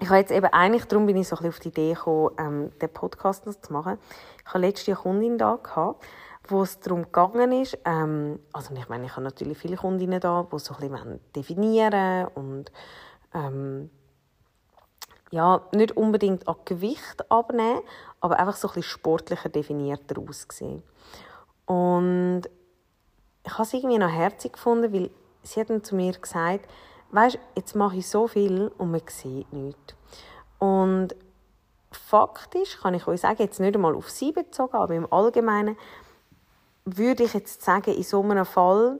ich 0.00 0.08
habe 0.08 0.18
jetzt 0.18 0.30
eben 0.30 0.46
eigentlich, 0.46 0.84
darum 0.84 1.06
bin 1.06 1.16
ich 1.16 1.28
so 1.28 1.36
ein 1.36 1.42
bisschen 1.42 1.50
auf 1.50 1.58
die 1.60 1.68
Idee 1.68 1.92
gekommen, 1.94 2.30
ähm, 2.38 2.78
den 2.78 2.88
Podcast 2.88 3.44
zu 3.44 3.72
machen. 3.72 3.98
Ich 4.40 4.46
hatte 4.46 4.58
letzte 4.58 4.92
eine 4.92 5.00
Kundin 5.00 5.38
da 5.38 5.56
gehabt, 5.56 6.04
wo 6.46 6.62
es 6.62 6.78
darum 6.80 7.02
gegangen 7.02 7.52
ist, 7.52 7.76
ähm, 7.84 8.38
also 8.52 8.74
ich 8.74 8.88
meine, 8.88 9.06
ich 9.06 9.12
habe 9.12 9.22
natürlich 9.22 9.58
viele 9.58 9.76
Kundinnen 9.76 10.20
da, 10.20 10.46
die 10.50 10.58
so 10.58 10.74
ein 10.74 10.88
bisschen 10.88 11.20
definieren 11.34 12.28
und 12.34 12.72
ähm, 13.34 13.90
ja, 15.30 15.62
nicht 15.72 15.96
unbedingt 15.96 16.48
an 16.48 16.56
Gewicht 16.64 17.30
abnehmen, 17.30 17.82
aber 18.20 18.38
einfach 18.38 18.56
so 18.56 18.68
ein 18.68 18.74
bisschen 18.74 18.90
sportlicher 18.90 19.48
definierter 19.48 20.20
aussehen. 20.20 20.82
Und 21.66 22.42
ich 23.44 23.52
habe 23.52 23.62
es 23.62 23.72
irgendwie 23.74 23.98
noch 23.98 24.10
herzig 24.10 24.54
gefunden, 24.54 24.92
weil 24.92 25.10
sie 25.42 25.60
hat 25.60 25.70
dann 25.70 25.84
zu 25.84 25.94
mir 25.94 26.12
gesagt, 26.12 26.68
weißt, 27.10 27.38
jetzt 27.56 27.74
mache 27.74 27.96
ich 27.96 28.08
so 28.08 28.26
viel 28.26 28.70
und 28.78 28.90
man 28.90 29.02
sieht 29.06 29.52
nichts. 29.52 29.94
Und 30.58 31.14
faktisch 31.90 32.78
kann 32.80 32.94
ich 32.94 33.06
euch 33.06 33.20
sagen, 33.20 33.42
jetzt 33.42 33.60
nicht 33.60 33.74
einmal 33.74 33.94
auf 33.94 34.10
sie 34.10 34.32
bezogen, 34.32 34.76
aber 34.76 34.94
im 34.94 35.10
Allgemeinen, 35.12 35.76
würde 36.84 37.24
ich 37.24 37.34
jetzt 37.34 37.62
sagen, 37.62 37.94
in 37.94 38.02
so 38.02 38.22
einem 38.22 38.46
Fall, 38.46 38.98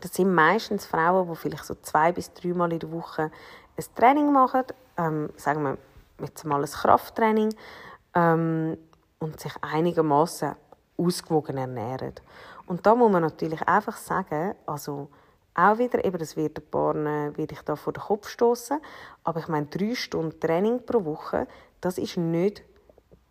das 0.00 0.14
sind 0.14 0.34
meistens 0.34 0.84
Frauen, 0.84 1.28
die 1.28 1.36
vielleicht 1.36 1.64
so 1.64 1.74
zwei 1.76 2.12
bis 2.12 2.32
dreimal 2.32 2.72
in 2.72 2.80
der 2.80 2.92
Woche 2.92 3.30
ein 3.76 3.84
Training 3.94 4.32
machen, 4.32 4.64
ähm, 4.96 5.30
sagen 5.36 5.62
wir 5.62 5.78
jetzt 6.20 6.44
mal 6.44 6.60
ein 6.62 6.70
Krafttraining 6.70 7.54
ähm, 8.14 8.76
und 9.18 9.40
sich 9.40 9.52
einigermaßen 9.60 10.54
ausgewogen 10.96 11.58
ernähren. 11.58 12.14
Und 12.66 12.86
da 12.86 12.94
muss 12.94 13.12
man 13.12 13.22
natürlich 13.22 13.62
einfach 13.68 13.96
sagen, 13.96 14.54
also 14.66 15.08
auch 15.54 15.78
wieder, 15.78 16.04
eben, 16.04 16.18
das 16.18 16.36
wird 16.36 16.58
ein 16.58 16.70
paar, 16.70 16.94
werde 16.94 17.54
ich 17.54 17.62
da 17.62 17.76
vor 17.76 17.92
den 17.92 18.02
Kopf 18.02 18.28
stoßen, 18.28 18.78
aber 19.24 19.40
ich 19.40 19.48
meine, 19.48 19.66
drei 19.66 19.94
Stunden 19.94 20.38
Training 20.38 20.84
pro 20.84 21.04
Woche, 21.04 21.46
das 21.80 21.98
ist 21.98 22.16
nicht 22.16 22.62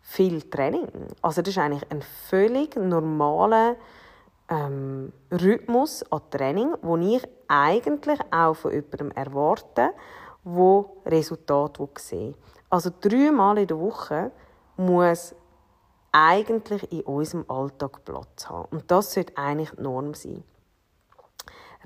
viel 0.00 0.42
Training. 0.42 0.88
Also 1.22 1.42
das 1.42 1.50
ist 1.50 1.58
eigentlich 1.58 1.90
ein 1.90 2.02
völlig 2.02 2.76
normaler 2.76 3.76
ähm, 4.48 5.12
Rhythmus 5.30 6.04
an 6.10 6.22
Training, 6.30 6.74
wo 6.82 6.96
ich 6.96 7.22
eigentlich 7.48 8.20
auch 8.30 8.54
von 8.54 8.72
jemandem 8.72 9.10
erwarte, 9.12 9.90
wo 10.46 10.98
Resultate 11.04 11.88
sehen 11.98 12.36
Also 12.70 12.90
dreimal 13.00 13.58
in 13.58 13.66
der 13.66 13.80
Woche 13.80 14.30
muss 14.76 15.34
eigentlich 16.12 16.90
in 16.92 17.00
unserem 17.02 17.44
Alltag 17.48 18.04
Platz 18.04 18.48
haben. 18.48 18.68
Und 18.70 18.90
das 18.90 19.12
sollte 19.12 19.36
eigentlich 19.36 19.70
die 19.70 19.82
Norm 19.82 20.14
sein. 20.14 20.44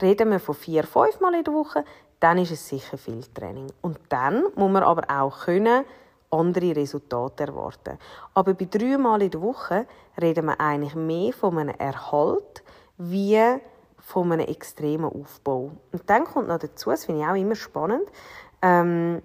Reden 0.01 0.31
wir 0.31 0.41
von 0.41 0.55
vier, 0.55 0.85
fünf 0.85 1.21
Mal 1.21 1.35
in 1.35 1.45
der 1.45 1.55
Woche, 1.55 1.85
dann 2.21 2.37
ist 2.37 2.53
es 2.53 2.69
sicher 2.69 2.99
viel 2.99 3.25
Training. 3.35 3.73
Und 3.81 3.99
dann 4.11 4.45
muss 4.55 4.71
man 4.71 4.83
aber 4.83 5.05
auch 5.09 5.47
können 5.47 5.85
andere 6.31 6.77
Resultate 6.77 7.45
erwarten. 7.45 7.99
Aber 8.35 8.55
bei 8.55 8.67
drei 8.67 8.99
Mal 8.99 9.23
in 9.23 9.31
der 9.31 9.43
Woche 9.43 9.87
reden 10.21 10.47
wir 10.47 10.61
eigentlich 10.61 10.95
mehr 10.95 11.33
von 11.33 11.59
einem 11.59 11.75
Erhalt 11.77 12.63
wie 12.99 13.41
von 13.99 14.33
einem 14.33 14.47
extremen 14.47 15.11
Aufbau. 15.11 15.73
Und 15.93 16.09
dann 16.09 16.25
kommt 16.25 16.49
noch 16.49 16.59
dazu, 16.59 16.91
das 16.91 17.07
finde 17.07 17.23
ich 17.23 17.27
auch 17.27 17.35
immer 17.35 17.55
spannend, 17.55 18.07
ähm, 18.63 19.23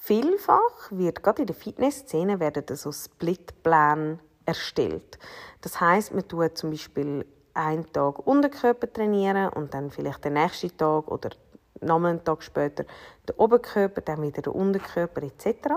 vielfach 0.00 0.90
wird 0.90 1.22
gerade 1.22 1.42
in 1.42 1.46
der 1.46 1.56
Fitnessszene 1.56 2.40
werden 2.40 2.76
so 2.76 2.92
Splitpläne 2.92 4.18
erstellt. 4.44 5.18
Das 5.62 5.80
heißt, 5.80 6.12
man 6.12 6.28
tut 6.28 6.58
zum 6.58 6.70
Beispiel 6.70 7.24
einen 7.54 7.90
Tag 7.92 8.26
Unterkörper 8.26 8.92
trainieren 8.92 9.48
und 9.50 9.72
dann 9.72 9.90
vielleicht 9.90 10.24
den 10.24 10.34
nächsten 10.34 10.76
Tag 10.76 11.08
oder 11.08 11.30
nochmal 11.80 12.12
einen 12.12 12.24
Tag 12.24 12.42
später 12.42 12.84
den 13.28 13.36
Oberkörper, 13.36 14.00
dann 14.00 14.22
wieder 14.22 14.42
den 14.42 14.52
Unterkörper 14.52 15.22
etc. 15.22 15.68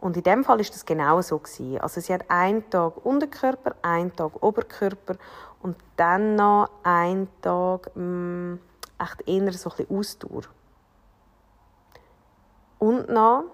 Und 0.00 0.16
in 0.16 0.22
dem 0.22 0.44
Fall 0.44 0.60
ist 0.60 0.74
das 0.74 0.84
genau 0.84 1.20
so 1.22 1.38
gewesen. 1.38 1.80
Also 1.80 2.00
sie 2.00 2.12
hat 2.12 2.24
einen 2.28 2.68
Tag 2.70 3.04
Unterkörper, 3.04 3.74
einen 3.82 4.14
Tag 4.14 4.42
Oberkörper 4.42 5.16
und 5.62 5.76
dann 5.96 6.36
noch 6.36 6.68
einen 6.82 7.28
Tag 7.40 7.90
mh, 7.96 8.02
mm, 8.02 8.60
echt 8.98 9.28
eher 9.28 9.52
so 9.52 9.70
ein 9.70 9.76
bisschen 9.76 9.98
Ausdauer. 9.98 10.42
Und 12.78 13.08
noch, 13.08 13.44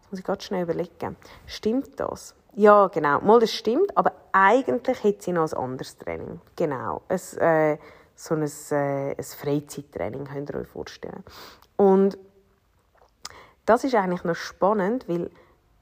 jetzt 0.00 0.10
muss 0.10 0.20
ich 0.20 0.24
ganz 0.24 0.44
schnell 0.44 0.62
überlegen, 0.62 1.16
stimmt 1.46 1.98
das? 1.98 2.34
Ja, 2.54 2.88
genau, 2.88 3.20
mal 3.20 3.40
das 3.40 3.52
stimmt, 3.52 3.96
aber 3.96 4.12
eigentlich 4.32 5.02
hätte 5.04 5.24
sie 5.24 5.32
noch 5.32 5.52
ein 5.52 5.58
anderes 5.58 5.96
Training. 5.96 6.40
Genau, 6.56 7.02
ein, 7.08 7.38
äh, 7.38 7.78
so 8.14 8.34
ein, 8.34 8.42
äh, 8.42 9.14
ein 9.16 9.22
Freizeittraining, 9.22 10.24
könnt 10.24 10.50
ihr 10.50 10.56
euch 10.56 10.68
vorstellen. 10.68 11.22
Und 11.76 12.18
das 13.64 13.84
ist 13.84 13.94
eigentlich 13.94 14.24
noch 14.24 14.34
spannend, 14.34 15.08
weil 15.08 15.30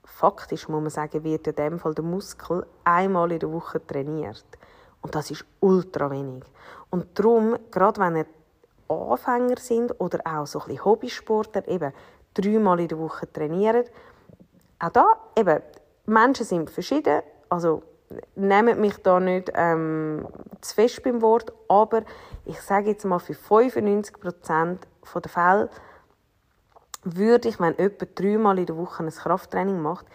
faktisch 0.04 0.68
muss 0.68 0.80
man 0.82 0.90
sagen, 0.90 1.24
wird 1.24 1.46
in 1.46 1.54
dem 1.54 1.78
Fall 1.78 1.94
der 1.94 2.04
Muskel 2.04 2.66
einmal 2.84 3.32
in 3.32 3.38
der 3.38 3.52
Woche 3.52 3.84
trainiert. 3.86 4.44
Und 5.02 5.14
das 5.14 5.30
ist 5.30 5.44
ultra 5.60 6.10
wenig. 6.10 6.42
Und 6.90 7.18
darum, 7.18 7.56
gerade 7.70 8.00
wenn 8.00 8.16
ihr 8.16 8.26
Anfänger 8.88 9.58
sind 9.58 10.00
oder 10.00 10.20
auch 10.24 10.46
so 10.46 10.60
ein 10.60 10.66
bisschen 10.66 10.84
Hobbysportler, 10.84 11.66
eben 11.68 11.92
dreimal 12.34 12.80
in 12.80 12.88
der 12.88 12.98
Woche 12.98 13.30
trainieren, 13.32 13.84
auch 14.78 14.90
da, 14.90 15.06
eben, 15.36 15.62
Menschen 16.06 16.44
sind 16.44 16.70
verschieden, 16.70 17.22
also 17.48 17.82
nehmt 18.34 18.78
mich 18.78 18.96
da 19.02 19.18
nicht 19.18 19.50
ähm, 19.54 20.26
zu 20.60 20.74
fest 20.74 21.02
beim 21.02 21.22
Wort, 21.22 21.52
aber 21.68 22.02
ich 22.44 22.60
sage 22.60 22.90
jetzt 22.90 23.04
mal, 23.04 23.18
für 23.18 23.32
95% 23.32 24.78
der 25.14 25.30
Fälle 25.30 25.70
würde 27.02 27.48
ich, 27.48 27.58
wenn 27.60 27.74
jemand 27.76 28.20
dreimal 28.20 28.58
in 28.58 28.66
der 28.66 28.76
Woche 28.76 29.02
ein 29.02 29.10
Krafttraining 29.10 29.80
macht, 29.80 30.06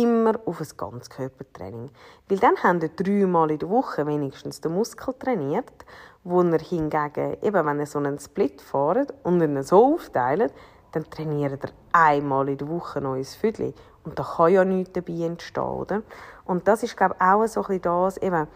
immer 0.00 0.34
auf 0.46 0.60
ein 0.60 0.68
Ganzkörpertraining. 0.76 1.90
Weil 2.28 2.38
dann 2.38 2.56
haben 2.62 2.80
wir 2.80 2.88
dreimal 2.88 3.50
in 3.50 3.58
der 3.58 3.68
Woche 3.68 4.06
wenigstens 4.06 4.60
den 4.60 4.74
Muskel 4.74 5.14
trainiert, 5.14 5.84
wo 6.24 6.42
er 6.42 6.58
hingegen, 6.58 7.36
eben 7.42 7.66
wenn 7.66 7.80
er 7.80 7.86
so 7.86 7.98
einen 7.98 8.18
Split 8.18 8.60
fährt 8.60 9.12
und 9.22 9.42
ihn 9.42 9.62
so 9.62 9.94
aufteilt, 9.94 10.52
dann 10.92 11.08
trainiert 11.10 11.64
er 11.64 11.70
einmal 11.92 12.48
in 12.48 12.58
der 12.58 12.68
Woche 12.68 12.98
ein 12.98 13.04
neues 13.04 13.34
Viertel. 13.34 13.74
Und 14.04 14.18
da 14.18 14.24
kann 14.24 14.52
ja 14.52 14.64
nichts 14.64 14.92
dabei 14.92 15.24
entstehen, 15.24 15.64
oder? 15.64 16.02
Und 16.44 16.68
das 16.68 16.82
ist, 16.82 16.96
glaube 16.96 17.16
ich, 17.18 17.24
auch 17.24 17.46
so 17.46 17.60
ein 17.60 17.66
bisschen 17.66 17.82
das, 17.82 18.16
eben, 18.18 18.48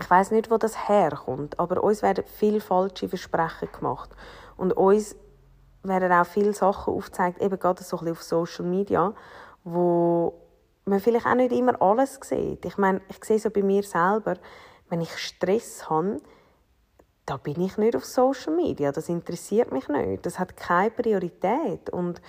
ich 0.00 0.10
weiß 0.10 0.30
nicht, 0.30 0.50
wo 0.50 0.58
das 0.58 0.88
herkommt, 0.88 1.58
aber 1.58 1.82
uns 1.82 2.02
werden 2.02 2.24
viele 2.26 2.60
falsche 2.60 3.08
Versprechen 3.08 3.68
gemacht. 3.72 4.10
Und 4.56 4.72
uns 4.72 5.16
werden 5.82 6.12
auch 6.12 6.26
viele 6.26 6.52
Sachen 6.52 6.94
aufgezeigt, 6.94 7.40
eben 7.42 7.58
gerade 7.58 7.82
so 7.82 7.96
ein 7.98 8.04
bisschen 8.04 8.12
auf 8.12 8.22
Social 8.22 8.64
Media, 8.64 9.12
wo 9.64 10.34
man 10.84 11.00
vielleicht 11.00 11.26
auch 11.26 11.34
nicht 11.34 11.52
immer 11.52 11.80
alles 11.80 12.18
sieht. 12.22 12.64
Ich 12.64 12.78
meine, 12.78 13.00
ich 13.08 13.24
sehe 13.24 13.38
so 13.38 13.50
bei 13.50 13.62
mir 13.62 13.82
selber, 13.82 14.36
wenn 14.88 15.00
ich 15.00 15.16
Stress 15.16 15.88
habe, 15.88 16.20
da 17.24 17.36
bin 17.36 17.60
ich 17.60 17.78
nicht 17.78 17.94
auf 17.94 18.04
Social 18.04 18.54
Media. 18.54 18.90
Das 18.90 19.08
interessiert 19.08 19.72
mich 19.72 19.88
nicht. 19.88 20.26
Das 20.26 20.38
hat 20.38 20.56
keine 20.56 20.90
Priorität. 20.90 21.88
Und 21.90 22.20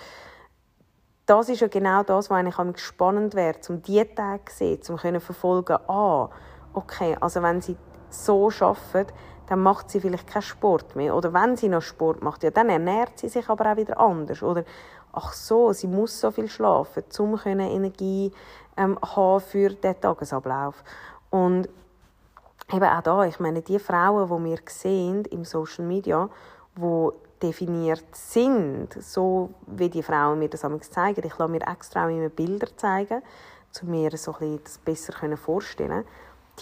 das 1.26 1.48
ist 1.48 1.60
ja 1.60 1.68
genau 1.68 2.02
das, 2.02 2.30
was 2.30 2.38
eigentlich 2.38 2.78
spannend 2.78 3.34
wäre, 3.34 3.58
um 3.68 3.82
diese 3.82 4.14
Tage 4.14 4.44
zu 4.80 4.96
sehen, 4.96 5.14
um 5.14 5.20
zu 5.20 5.26
verfolgen, 5.26 5.76
ah, 5.88 6.30
okay, 6.74 7.16
also 7.20 7.42
wenn 7.42 7.60
sie 7.60 7.76
so 8.10 8.50
arbeiten, 8.60 9.12
dann 9.46 9.60
macht 9.60 9.90
sie 9.90 10.00
vielleicht 10.00 10.28
keinen 10.28 10.42
Sport 10.42 10.96
mehr. 10.96 11.14
Oder 11.14 11.32
wenn 11.32 11.56
sie 11.56 11.68
noch 11.68 11.82
Sport 11.82 12.22
macht, 12.22 12.44
ja, 12.44 12.50
dann 12.50 12.68
ernährt 12.68 13.18
sie 13.18 13.28
sich 13.28 13.48
aber 13.48 13.72
auch 13.72 13.76
wieder 13.76 13.98
anders. 13.98 14.42
Oder, 14.42 14.64
ach 15.14 15.32
so, 15.32 15.72
sie 15.72 15.86
muss 15.86 16.20
so 16.20 16.30
viel 16.30 16.48
schlafen, 16.48 17.04
um 17.18 17.38
Energie 17.44 18.32
ähm, 18.76 18.98
haben 19.00 19.40
für 19.40 19.70
den 19.70 20.00
Tagesablauf. 20.00 20.82
Und 21.30 21.68
eben 22.72 22.84
auch 22.84 23.02
da, 23.02 23.24
ich 23.24 23.40
meine, 23.40 23.62
die 23.62 23.78
Frauen, 23.78 24.28
die 24.28 24.50
wir 24.50 24.58
sehen 24.66 25.24
im 25.26 25.44
Social 25.44 25.84
Media, 25.84 26.28
die 26.76 27.08
definiert 27.42 28.14
sind, 28.14 28.88
so 29.00 29.50
wie 29.66 29.88
die 29.88 30.02
Frauen 30.02 30.38
mir 30.38 30.48
das 30.48 30.62
zeigen. 30.90 31.26
Ich 31.26 31.38
lasse 31.38 31.50
mir 31.50 31.66
extra 31.66 32.06
auch 32.06 32.10
immer 32.10 32.28
Bilder 32.28 32.68
zeigen, 32.76 33.22
um 33.82 33.90
mir 33.90 34.16
so 34.16 34.34
das 34.40 34.78
besser 34.78 35.36
vorstellen 35.36 36.04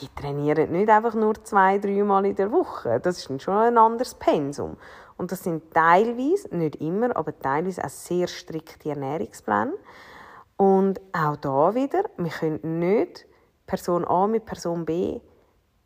die 0.00 0.08
trainieren 0.14 0.72
nicht 0.72 0.88
einfach 0.88 1.14
nur 1.14 1.42
zwei, 1.44 1.78
dreimal 1.78 2.24
in 2.26 2.36
der 2.36 2.50
Woche. 2.50 3.00
Das 3.00 3.18
ist 3.18 3.42
schon 3.42 3.54
ein 3.54 3.78
anderes 3.78 4.14
Pensum. 4.14 4.76
Und 5.22 5.30
das 5.30 5.44
sind 5.44 5.72
teilweise, 5.72 6.48
nicht 6.50 6.74
immer, 6.80 7.16
aber 7.16 7.38
teilweise 7.38 7.84
auch 7.84 7.88
sehr 7.88 8.26
strikte 8.26 8.88
Ernährungspläne. 8.88 9.72
Und 10.56 11.00
auch 11.12 11.36
da 11.36 11.76
wieder, 11.76 12.10
wir 12.16 12.30
können 12.30 12.80
nicht 12.80 13.28
Person 13.64 14.04
A 14.04 14.26
mit 14.26 14.44
Person 14.44 14.84
B 14.84 15.20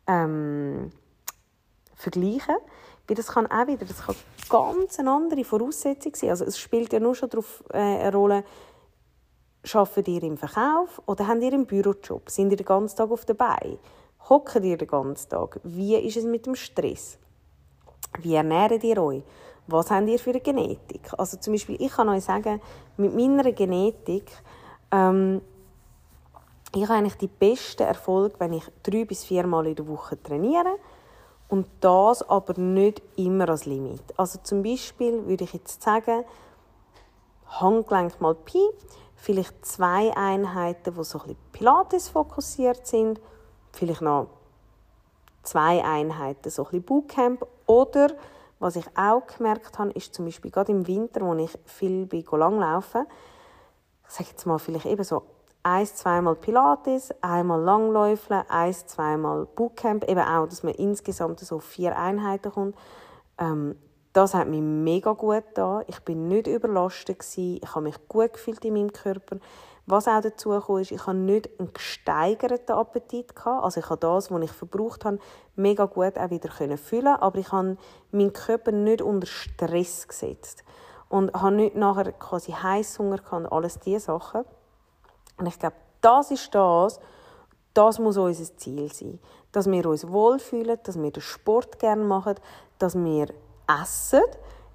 ähm, 0.07 0.89
vergleichen. 1.93 2.55
Weil 3.07 3.15
das 3.15 3.27
kann 3.27 3.45
auch 3.45 3.67
wieder, 3.67 3.85
das 3.85 4.01
kann 4.01 4.15
ganz 4.49 4.97
eine 4.97 5.11
andere 5.11 5.43
Voraussetzung 5.43 6.15
sein. 6.15 6.31
Also 6.31 6.43
es 6.43 6.57
spielt 6.57 6.91
ja 6.91 6.99
nur 6.99 7.13
schon 7.13 7.29
darauf 7.29 7.63
äh, 7.71 7.77
eine 7.77 8.11
Rolle, 8.11 8.43
Arbeitet 9.71 10.07
ihr 10.07 10.23
im 10.23 10.37
Verkauf 10.37 10.99
oder 11.05 11.27
habt 11.27 11.43
ihr 11.43 11.53
einen 11.53 11.67
Bürojob? 11.67 12.31
Sind 12.31 12.49
ihr 12.49 12.57
den 12.57 12.65
ganzen 12.65 12.97
Tag 12.97 13.11
auf 13.11 13.25
der 13.25 13.35
Beine? 13.35 13.77
Hockt 14.29 14.55
ihr 14.55 14.77
den 14.77 14.87
ganzen 14.87 15.29
Tag? 15.29 15.59
Wie 15.63 15.95
ist 15.95 16.17
es 16.17 16.23
mit 16.23 16.47
dem 16.47 16.55
Stress? 16.55 17.19
Wie 18.19 18.35
ernährt 18.35 18.83
ihr 18.83 19.01
euch? 19.01 19.23
Was 19.67 19.91
habt 19.91 20.07
ihr 20.07 20.17
für 20.17 20.29
eine 20.29 20.39
Genetik? 20.39 21.11
Also 21.17 21.37
zum 21.37 21.53
Beispiel, 21.53 21.75
ich 21.79 21.91
kann 21.91 22.09
euch 22.09 22.23
sagen, 22.23 22.61
mit 22.95 23.13
meiner 23.13 23.51
Genetik, 23.51 24.31
ähm, 24.91 25.41
ich 26.73 26.83
habe 26.83 26.93
eigentlich 26.93 27.17
die 27.17 27.27
besten 27.27 27.83
Erfolge, 27.83 28.35
wenn 28.39 28.53
ich 28.53 28.63
drei 28.83 29.05
bis 29.05 29.25
viermal 29.25 29.67
in 29.67 29.75
der 29.75 29.87
Woche 29.87 30.21
trainiere 30.21 30.77
und 31.49 31.67
das 31.81 32.27
aber 32.29 32.59
nicht 32.59 33.01
immer 33.15 33.49
als 33.49 33.65
Limit. 33.65 34.03
Also 34.17 34.39
zum 34.43 34.63
Beispiel 34.63 35.25
würde 35.27 35.45
ich 35.45 35.53
jetzt 35.53 35.81
sagen, 35.81 36.23
Handgelenk 37.47 38.19
mal 38.19 38.35
Pi, 38.35 38.59
vielleicht 39.15 39.65
zwei 39.65 40.15
Einheiten, 40.15 40.93
die 40.93 41.03
so 41.03 41.19
ein 41.19 41.23
bisschen 41.23 41.39
Pilates 41.51 42.09
fokussiert 42.09 42.85
sind, 42.85 43.19
vielleicht 43.71 44.01
noch 44.01 44.27
zwei 45.47 45.83
Einheiten, 45.83 46.49
so 46.49 46.63
ein 46.63 46.65
bisschen 46.65 46.83
Bootcamp 46.83 47.45
oder 47.65 48.09
was 48.59 48.75
ich 48.75 48.85
auch 48.95 49.25
gemerkt 49.27 49.77
habe, 49.77 49.91
ist 49.91 50.13
zum 50.13 50.25
Beispiel 50.25 50.51
gerade 50.51 50.71
im 50.71 50.87
Winter, 50.87 51.21
wo 51.21 51.33
ich 51.35 51.57
viel 51.65 52.05
bei 52.05 52.23
langlaufen, 52.37 53.05
ich 54.07 54.13
sage 54.13 54.29
jetzt 54.31 54.45
mal 54.45 54.57
vielleicht 54.57 54.85
eben 54.85 55.03
so 55.03 55.23
eins, 55.63 55.95
zweimal 55.95 56.35
Pilates, 56.35 57.13
einmal 57.21 57.61
Langläufeln, 57.61 58.43
eins, 58.49 58.87
zweimal 58.87 59.45
Bootcamp, 59.45 60.09
eben 60.09 60.21
auch, 60.21 60.47
dass 60.47 60.63
man 60.63 60.73
insgesamt 60.73 61.39
so 61.39 61.59
vier 61.59 61.97
Einheiten 61.97 62.51
kommt. 62.51 62.75
Ähm, 63.37 63.75
das 64.13 64.33
hat 64.33 64.47
mich 64.47 64.61
mega 64.61 65.11
gut 65.11 65.43
da. 65.53 65.83
Ich 65.87 65.99
bin 65.99 66.27
nicht 66.27 66.47
überlastet 66.47 67.19
gewesen. 67.19 67.59
Ich 67.61 67.75
habe 67.75 67.83
mich 67.83 68.07
gut 68.07 68.33
gefühlt 68.33 68.65
in 68.65 68.73
meinem 68.73 68.91
Körper. 68.91 69.37
Was 69.89 70.09
auch 70.09 70.19
dazu 70.19 70.49
kam, 70.59 70.79
ist, 70.79 70.91
ich 70.91 71.07
habe 71.07 71.17
nicht 71.17 71.49
einen 71.57 71.71
gesteigerten 71.71 72.75
Appetit. 72.75 73.33
Also 73.45 73.79
ich 73.79 73.89
habe 73.89 74.01
das, 74.01 74.29
was 74.29 74.43
ich 74.43 74.51
verbraucht 74.51 75.05
habe, 75.05 75.17
mega 75.55 75.85
gut 75.85 76.17
auch 76.17 76.29
wieder 76.29 76.49
fühlen, 76.77 77.07
aber 77.07 77.39
ich 77.39 77.53
habe 77.53 77.77
meinen 78.11 78.33
Körper 78.33 78.73
nicht 78.73 79.01
unter 79.01 79.27
Stress 79.27 80.05
gesetzt 80.05 80.65
und 81.07 81.33
habe 81.33 81.55
nicht 81.55 81.75
nachher 81.77 82.11
quasi 82.11 82.51
Heißhunger 82.51 83.21
und 83.31 83.45
alles 83.45 83.79
diese 83.79 84.01
Sachen. 84.01 84.43
Und 85.37 85.45
ich 85.45 85.57
glaube, 85.57 85.77
das 86.01 86.31
ist 86.31 86.53
das, 86.53 86.99
das 87.73 87.97
muss 87.97 88.17
unser 88.17 88.57
Ziel 88.57 88.91
sein. 88.91 89.19
Dass 89.53 89.71
wir 89.71 89.85
uns 89.85 90.05
wohlfühlen, 90.05 90.79
dass 90.83 91.01
wir 91.01 91.11
den 91.11 91.21
Sport 91.21 91.79
gerne 91.79 92.03
machen, 92.03 92.35
dass 92.77 92.93
wir 92.95 93.27
essen. 93.81 94.21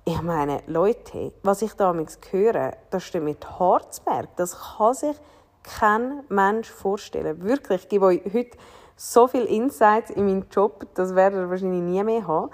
Ich 0.05 0.21
meine, 0.21 0.65
Leute, 0.67 1.33
was 1.45 1.62
ich 1.62 1.75
damals 1.75 2.19
höre, 2.33 2.73
das 2.91 3.05
stimmt 3.05 3.27
mit 3.27 3.61
Harzberg. 3.61 4.35
Das 4.35 4.59
kann 4.77 4.95
sich 4.95 5.17
kein 5.62 6.25
Mensch 6.29 6.69
vorstellen. 6.69 7.41
Wirklich, 7.45 7.83
ich 7.83 7.88
gebe 7.88 8.07
euch 8.07 8.21
heute 8.35 8.59
so 8.97 9.29
viele 9.29 9.45
Insights 9.45 10.11
in 10.11 10.27
meinen 10.27 10.47
Job, 10.51 10.88
das 10.95 11.15
werdet 11.15 11.38
ihr 11.38 11.49
wahrscheinlich 11.49 11.83
nie 11.83 12.03
mehr 12.03 12.27
haben. 12.27 12.51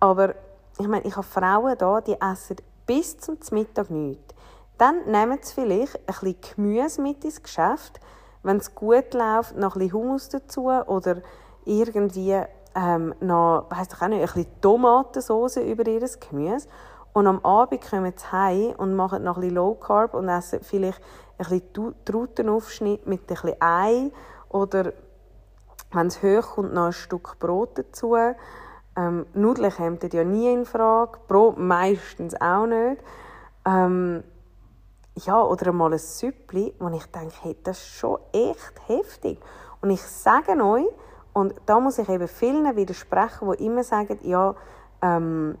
Aber 0.00 0.34
ich 0.78 0.88
meine, 0.88 1.04
ich 1.04 1.14
habe 1.14 1.26
Frauen 1.26 1.76
da, 1.76 2.00
die 2.00 2.18
essen 2.18 2.56
bis 2.86 3.18
zum 3.18 3.36
Mittag 3.50 3.90
nichts. 3.90 4.34
Dann 4.78 5.04
nehmen 5.04 5.38
sie 5.42 5.52
vielleicht 5.52 5.96
ein 5.96 6.06
bisschen 6.06 6.36
Gemüse 6.54 7.02
mit 7.02 7.22
ins 7.26 7.42
Geschäft, 7.42 8.00
wenn 8.42 8.56
es 8.56 8.74
gut 8.74 9.12
läuft, 9.12 9.54
noch 9.54 9.76
ein 9.76 9.80
bisschen 9.80 9.92
Hummus 9.92 10.30
dazu 10.30 10.68
oder 10.68 11.20
irgendwie 11.66 12.40
ähm, 12.76 13.14
noch, 13.20 13.66
weiss 13.70 13.88
ich 13.90 14.02
auch 14.02 14.08
nicht, 14.08 14.20
ein 14.20 14.26
bisschen 14.26 14.60
Tomatensauce 14.60 15.56
über 15.56 15.86
ihr 15.86 16.06
Gemüse. 16.28 16.68
Und 17.14 17.26
am 17.26 17.42
Abend 17.42 17.80
kommen 17.80 18.12
sie 18.14 18.30
heim 18.30 18.74
und 18.76 18.94
machen 18.94 19.24
noch 19.24 19.36
ein 19.36 19.40
bisschen 19.40 19.56
Low 19.56 19.74
Carb 19.74 20.12
und 20.12 20.28
essen 20.28 20.60
vielleicht 20.62 21.00
ein 21.38 21.46
bisschen 21.48 21.94
Trautenaufschnitt 22.04 23.06
mit 23.06 23.22
ein 23.22 23.26
bisschen 23.26 23.56
Ei 23.60 24.10
oder 24.50 24.92
wenn 25.92 26.08
es 26.08 26.22
hoch 26.22 26.56
kommt, 26.56 26.74
noch 26.74 26.86
ein 26.86 26.92
Stück 26.92 27.38
Brot 27.38 27.78
dazu. 27.78 28.14
Ähm, 28.96 29.26
Nudeln 29.32 29.72
kommen 29.72 29.98
ja 30.12 30.24
nie 30.24 30.52
in 30.52 30.66
Frage, 30.66 31.18
Brot 31.26 31.56
meistens 31.56 32.38
auch 32.38 32.66
nicht. 32.66 33.02
Ähm, 33.64 34.22
ja, 35.14 35.42
oder 35.42 35.68
einmal 35.68 35.92
ein 35.92 35.98
Süppli, 35.98 36.74
wo 36.78 36.88
ich 36.88 37.06
denke, 37.06 37.34
hey, 37.40 37.56
das 37.62 37.78
ist 37.78 37.86
schon 37.86 38.18
echt 38.32 38.88
heftig. 38.88 39.40
Und 39.80 39.88
ich 39.88 40.02
sage 40.02 40.62
euch, 40.62 40.84
und 41.36 41.54
da 41.66 41.80
muss 41.80 41.98
ich 41.98 42.08
eben 42.08 42.28
vielen 42.28 42.76
widersprechen, 42.76 43.52
die 43.52 43.66
immer 43.66 43.84
sagen, 43.84 44.18
ja, 44.22 44.54
ähm, 45.02 45.58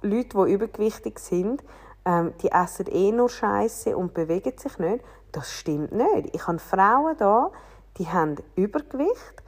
Leute, 0.00 0.38
die 0.38 0.52
übergewichtig 0.54 1.18
sind, 1.18 1.62
ähm, 2.06 2.32
die 2.40 2.50
essen 2.50 2.86
eh 2.88 3.12
nur 3.12 3.28
Scheiße 3.28 3.94
und 3.94 4.14
bewegen 4.14 4.56
sich 4.56 4.78
nicht. 4.78 5.04
Das 5.32 5.52
stimmt 5.52 5.92
nicht. 5.92 6.34
Ich 6.34 6.46
habe 6.46 6.58
Frauen 6.58 7.14
da, 7.18 7.50
die 7.98 8.08
haben 8.08 8.36
Übergewicht 8.54 9.42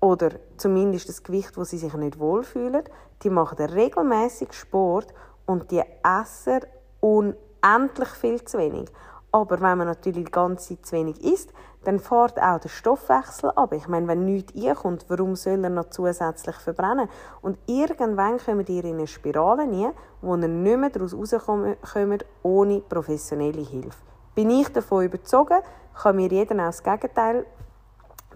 oder 0.00 0.30
zumindest 0.56 1.08
das 1.08 1.22
Gewicht, 1.22 1.56
wo 1.56 1.62
sie 1.62 1.78
sich 1.78 1.94
nicht 1.94 2.18
wohlfühlen, 2.18 2.82
die 3.22 3.30
machen 3.30 3.64
regelmäßig 3.64 4.52
Sport 4.52 5.14
und 5.46 5.70
die 5.70 5.84
essen 6.02 6.62
unendlich 6.98 8.08
viel 8.08 8.44
zu 8.44 8.58
wenig. 8.58 8.90
Aber 9.32 9.60
wenn 9.60 9.78
man 9.78 9.86
natürlich 9.86 10.24
die 10.24 10.32
ganze 10.32 10.76
Zeit 10.76 10.86
zu 10.86 10.96
wenig 10.96 11.22
isst, 11.22 11.52
dann 11.84 11.98
fährt 11.98 12.40
auch 12.40 12.58
der 12.58 12.68
Stoffwechsel 12.68 13.50
ab. 13.54 13.72
Ich 13.72 13.88
meine, 13.88 14.06
wenn 14.08 14.24
nichts 14.24 14.54
einkommt, 14.54 15.06
warum 15.08 15.36
soll 15.36 15.64
er 15.64 15.70
noch 15.70 15.90
zusätzlich 15.90 16.56
verbrennen? 16.56 17.08
Und 17.40 17.58
irgendwann 17.66 18.38
kommen 18.38 18.66
ihr 18.66 18.84
in 18.84 18.96
eine 18.96 19.06
Spirale 19.06 19.62
rein, 19.62 19.92
wo 20.20 20.34
ihr 20.34 20.48
nicht 20.48 20.78
mehr 20.78 20.90
daraus 20.90 21.14
rauskommt, 21.14 22.26
ohne 22.42 22.80
professionelle 22.80 23.62
Hilfe. 23.62 23.96
Bin 24.34 24.50
ich 24.50 24.68
davon 24.68 25.04
überzeugt, 25.04 25.64
kann 25.94 26.16
mir 26.16 26.28
jeder 26.28 26.54
auch 26.56 26.66
das 26.66 26.82
Gegenteil 26.82 27.46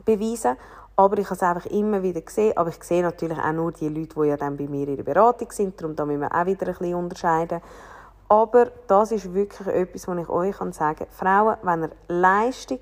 beweisen. 0.05 0.57
Aber 0.97 1.19
ich 1.19 1.27
habe 1.27 1.35
es 1.35 1.43
einfach 1.43 1.67
immer 1.67 2.03
wieder 2.03 2.21
gesehen. 2.21 2.57
Aber 2.57 2.71
ich 2.71 2.83
sehe 2.83 3.03
natürlich 3.03 3.39
auch 3.39 3.53
nur 3.53 3.73
die 3.73 3.89
Leute, 3.89 4.15
die 4.21 4.29
ja 4.29 4.37
dann 4.37 4.57
bei 4.57 4.69
mir 4.69 4.87
in 4.87 4.97
der 4.97 5.03
Beratung 5.03 5.51
sind. 5.51 5.81
Darum 5.81 5.97
da 5.97 6.07
müssen 6.07 6.21
wir 6.21 6.33
auch 6.33 6.47
wieder 6.47 6.69
ein 6.69 6.75
bisschen 6.75 6.95
unterscheiden. 6.95 7.61
Aber 8.29 8.67
das 8.87 9.13
ist 9.13 9.35
wirklich 9.35 9.69
etwas, 9.69 10.09
was 10.09 10.19
ich 10.19 10.29
euch 10.29 10.57
sagen 10.75 10.97
kann. 10.97 11.09
Frauen, 11.11 11.57
wenn 11.63 11.83
ihr 11.83 11.91
Leistung 12.09 12.79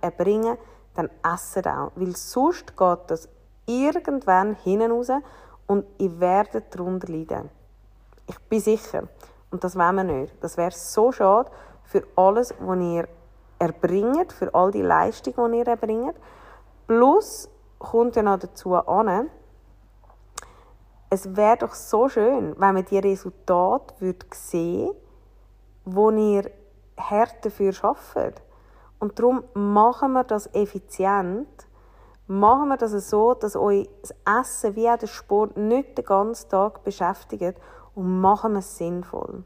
erbringen 0.00 0.44
wollt, 0.44 0.58
dann 0.94 1.10
esst 1.22 1.66
auch. 1.66 1.92
Weil 1.96 2.14
sonst 2.16 2.76
geht 2.76 2.98
das 3.08 3.28
irgendwann 3.66 4.54
hinten 4.54 4.92
raus 4.92 5.10
und 5.66 5.86
ihr 5.98 6.20
werdet 6.20 6.74
darunter 6.74 7.10
leiden. 7.10 7.50
Ich 8.26 8.38
bin 8.40 8.60
sicher. 8.60 9.04
Und 9.50 9.64
das 9.64 9.76
wollen 9.76 9.96
wir 9.96 10.04
nicht. 10.04 10.34
Das 10.40 10.56
wäre 10.56 10.72
so 10.72 11.12
schade 11.12 11.50
für 11.84 12.02
alles, 12.16 12.54
was 12.58 12.78
ihr 12.80 13.08
erbringt, 13.58 14.32
für 14.32 14.54
all 14.54 14.70
die 14.70 14.82
Leistung, 14.82 15.52
die 15.52 15.58
ihr 15.58 15.66
erbringt. 15.66 16.16
Plus 16.86 17.48
kommt 17.78 18.16
ja 18.16 18.22
noch 18.22 18.38
dazu 18.38 18.74
an, 18.74 19.30
es 21.10 21.36
wäre 21.36 21.58
doch 21.58 21.74
so 21.74 22.08
schön, 22.08 22.54
wenn 22.58 22.74
man 22.74 22.84
die 22.84 22.98
Resultate 22.98 23.94
würde 24.00 24.26
sehen 24.32 24.90
wo 25.84 26.10
ihr 26.10 26.50
hart 26.98 27.44
dafür 27.44 27.72
arbeitet. 27.82 28.42
Und 28.98 29.18
darum 29.18 29.44
machen 29.54 30.12
wir 30.12 30.24
das 30.24 30.52
effizient. 30.54 31.48
Machen 32.26 32.68
wir 32.68 32.78
das 32.78 32.92
so, 33.10 33.34
dass 33.34 33.54
euch 33.54 33.88
das 34.00 34.14
Essen 34.40 34.76
wie 34.76 34.88
auch 34.88 34.96
der 34.96 35.08
Sport 35.08 35.56
nicht 35.58 35.98
den 35.98 36.06
ganzen 36.06 36.48
Tag 36.48 36.82
beschäftigt 36.82 37.58
und 37.94 38.20
machen 38.20 38.52
wir 38.52 38.60
es 38.60 38.78
sinnvoll. 38.78 39.44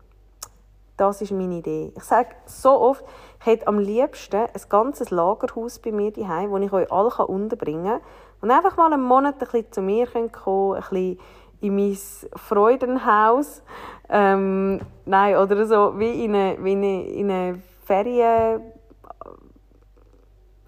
Das 0.96 1.20
ist 1.22 1.32
meine 1.32 1.56
Idee. 1.56 1.92
Ich 1.96 2.04
sage 2.04 2.30
so 2.46 2.70
oft, 2.70 3.04
ich 3.40 3.46
hätte 3.46 3.66
am 3.68 3.78
liebsten 3.78 4.36
ein 4.36 4.62
ganzes 4.68 5.10
Lagerhaus 5.10 5.78
bei 5.78 5.92
mir 5.92 6.12
daheim, 6.12 6.50
wo 6.50 6.56
ich 6.58 6.72
euch 6.72 6.90
alle 6.90 7.26
unterbringen 7.26 8.00
kann 8.00 8.00
und 8.40 8.50
einfach 8.50 8.76
mal 8.76 8.92
einen 8.92 9.02
Monat 9.02 9.34
ein 9.34 9.38
bisschen 9.38 9.72
zu 9.72 9.80
mir 9.82 10.06
kommen 10.06 10.32
könnt, 10.32 10.76
ein 10.76 10.90
bisschen 10.90 11.18
in 11.60 11.76
mein 11.76 11.98
Freudenhaus. 12.36 13.62
Ähm, 14.08 14.80
nein, 15.04 15.36
oder 15.36 15.66
so 15.66 15.98
wie 15.98 16.24
in 16.24 16.34
eine, 16.34 16.56
wie 16.62 17.20
in 17.20 17.30
eine 17.30 17.62
Ferien... 17.84 18.62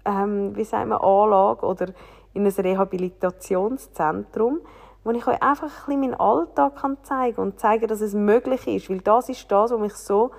Ähm, 0.03 0.55
wie 0.55 0.63
sagen 0.63 0.89
wir, 0.89 1.03
Anlage 1.03 1.63
oder 1.63 1.85
in 2.33 2.43
ein 2.45 2.51
Rehabilitationszentrum, 2.51 4.61
wo 5.03 5.11
ich 5.11 5.27
euch 5.27 5.43
einfach 5.43 5.67
ein 5.67 5.73
bisschen 5.85 5.99
meinen 5.99 6.15
Alltag 6.15 6.77
kann 6.77 6.97
zeigen 7.03 7.39
und 7.39 7.59
zeigen, 7.59 7.85
dass 7.87 8.01
es 8.01 8.15
möglich 8.15 8.65
ist. 8.67 8.89
Weil 8.89 9.01
das 9.01 9.29
ist 9.29 9.51
das, 9.51 9.69
was 9.71 9.79
mich 9.79 9.93
so 9.93 10.31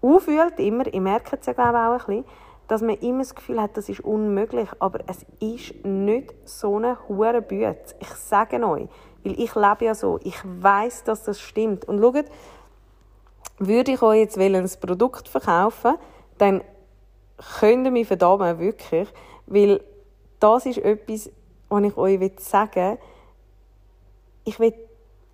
auffühlt, 0.00 0.60
immer, 0.60 0.86
ich 0.86 1.00
merke 1.00 1.36
es 1.40 1.46
ja 1.46 1.54
glaube 1.54 1.78
auch 1.78 1.92
ein 1.92 1.98
bisschen, 1.98 2.24
dass 2.68 2.82
man 2.82 2.94
immer 2.96 3.20
das 3.20 3.34
Gefühl 3.34 3.60
hat, 3.60 3.76
das 3.76 3.88
ist 3.88 4.00
unmöglich, 4.00 4.68
aber 4.78 5.00
es 5.06 5.26
ist 5.40 5.84
nicht 5.84 6.32
so 6.44 6.76
eine 6.76 6.96
hohe 7.08 7.42
Büte. 7.42 7.96
Ich 8.00 8.10
sage 8.10 8.64
euch, 8.64 8.88
weil 9.24 9.40
ich 9.40 9.54
lebe 9.54 9.84
ja 9.84 9.94
so. 9.94 10.20
Ich 10.22 10.38
weiß, 10.44 11.04
dass 11.04 11.24
das 11.24 11.40
stimmt. 11.40 11.86
Und 11.86 12.00
schaut, 12.00 12.26
würde 13.58 13.92
ich 13.92 14.02
euch 14.02 14.18
jetzt 14.18 14.38
ein 14.38 14.70
Produkt 14.80 15.28
verkaufen, 15.28 15.94
dann 16.38 16.62
könnt 17.58 17.86
ihr 17.86 17.90
mich 17.90 18.06
verdammt 18.06 18.58
wirklich, 18.58 19.08
weil 19.46 19.80
das 20.40 20.66
ist 20.66 20.78
etwas, 20.78 21.30
was 21.68 21.82
ich 21.82 21.96
euch 21.96 22.32
sagen 22.38 22.90
will. 22.90 22.98
Ich 24.44 24.60
will 24.60 24.74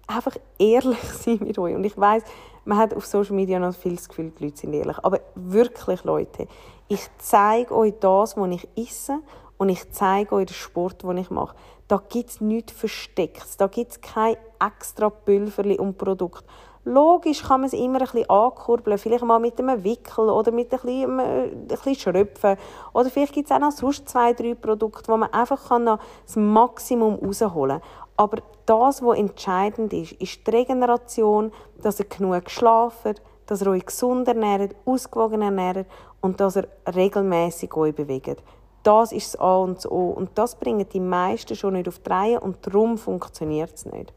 einfach 0.07 0.37
ehrlich 0.59 1.03
sein 1.13 1.41
mit 1.41 1.59
euch. 1.59 1.75
Und 1.75 1.85
ich 1.85 1.97
weiß, 1.97 2.23
man 2.65 2.79
hat 2.79 2.95
auf 2.95 3.07
Social 3.07 3.35
Media 3.35 3.59
noch 3.59 3.75
viel 3.75 3.97
das 3.97 4.09
Gefühl, 4.09 4.33
die 4.39 4.45
Leute 4.45 4.59
sind 4.59 4.75
ehrlich. 4.75 4.99
Aber 5.03 5.21
wirklich, 5.35 6.05
Leute, 6.05 6.47
ich 6.89 7.09
zeige 7.19 7.75
euch 7.75 7.95
das, 8.01 8.37
was 8.37 8.51
ich 8.51 8.69
esse 8.77 9.21
und 9.59 9.69
ich 9.69 9.91
zeige 9.91 10.35
euch 10.35 10.47
den 10.47 10.55
Sport, 10.55 11.03
den 11.03 11.19
ich 11.19 11.31
mache. 11.31 11.57
Da 11.91 12.01
gibt 12.09 12.31
es 12.31 12.41
nichts 12.41 12.71
Verstecktes. 12.71 13.57
Da 13.57 13.67
gibt 13.67 13.91
es 13.91 14.01
kein 14.01 14.37
extra 14.65 15.11
Pülverli 15.11 15.77
und 15.77 15.99
Produkt. 15.99 16.45
Logisch 16.85 17.43
kann 17.43 17.63
man 17.63 17.67
es 17.67 17.73
immer 17.73 17.99
ein 17.99 18.05
bisschen 18.05 18.31
ankurbeln, 18.31 18.97
vielleicht 18.97 19.25
mal 19.25 19.41
mit 19.41 19.59
einem 19.59 19.83
Wickel 19.83 20.29
oder 20.29 20.53
mit 20.53 20.73
ein 20.73 20.79
bisschen, 20.79 21.19
äh, 21.19 21.49
ein 21.49 21.67
bisschen 21.67 21.97
Schröpfen. 21.97 22.57
Oder 22.93 23.11
vielleicht 23.11 23.33
gibt 23.33 23.51
es 23.51 23.57
auch 23.57 23.59
noch 23.59 23.73
sonst 23.73 24.09
zwei, 24.09 24.33
drei 24.35 24.55
Produkte, 24.55 25.11
wo 25.11 25.17
man 25.17 25.33
einfach 25.33 25.81
noch 25.81 25.99
das 26.25 26.37
Maximum 26.37 27.17
rausholen 27.17 27.81
kann. 27.81 27.89
Aber 28.17 28.41
das, 28.67 29.03
was 29.03 29.19
entscheidend 29.19 29.93
ist, 29.93 30.13
ist 30.13 30.47
die 30.47 30.51
Regeneration, 30.51 31.51
dass 31.83 31.99
ihr 31.99 32.07
genug 32.07 32.49
schlafen, 32.51 33.17
dass 33.47 33.63
ihr 33.63 33.67
euch 33.67 33.85
gesund 33.85 34.29
ernährt, 34.29 34.77
ausgewogen 34.85 35.43
ernährt 35.43 35.89
und 36.21 36.39
dass 36.39 36.57
ihr 36.57 36.69
regelmäßig 36.95 37.75
euch 37.75 37.97
bewegt. 37.97 38.45
Das 38.83 39.13
ist 39.13 39.35
das 39.35 39.41
A 39.41 39.57
und 39.59 39.77
das 39.77 39.91
O. 39.91 40.11
Und 40.11 40.31
das 40.37 40.55
bringen 40.55 40.89
die 40.89 41.01
meisten 41.01 41.55
schon 41.55 41.75
nicht 41.75 41.89
auf 41.89 41.99
die 41.99 42.11
Reihe 42.11 42.41
und 42.41 42.67
darum 42.67 42.97
funktioniert 42.97 43.75
es 43.75 43.87
nicht. 43.87 44.13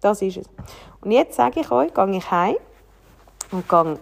Das 0.00 0.22
ist 0.22 0.38
es. 0.38 0.46
Und 1.00 1.12
jetzt 1.12 1.36
sage 1.36 1.60
ich 1.60 1.70
euch, 1.70 1.92
gehe 1.94 2.16
ich 2.16 2.30
heim 2.30 2.56
und 3.50 3.68
gehe 3.68 3.98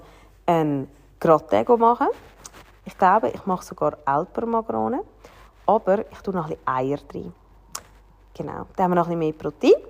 ein 0.47 0.89
Gratin 1.21 1.65
machen. 1.79 2.09
Ich 2.85 2.97
glaube, 2.97 3.31
ich 3.31 3.45
mache 3.47 3.65
sogar 3.65 3.99
Elpermagrone, 4.07 5.03
aber 5.67 6.11
ich 6.11 6.19
tue 6.19 6.35
noch 6.35 6.45
ein 6.45 6.51
bisschen 6.51 6.69
Eier 6.69 6.99
drin. 7.09 7.33
Genau, 8.35 8.67
da 8.77 8.85
haben 8.85 8.91
wir 8.93 8.97
noch 8.97 9.09
ein 9.09 9.19
bisschen 9.19 9.19
mehr 9.19 9.33
Protein. 9.33 9.83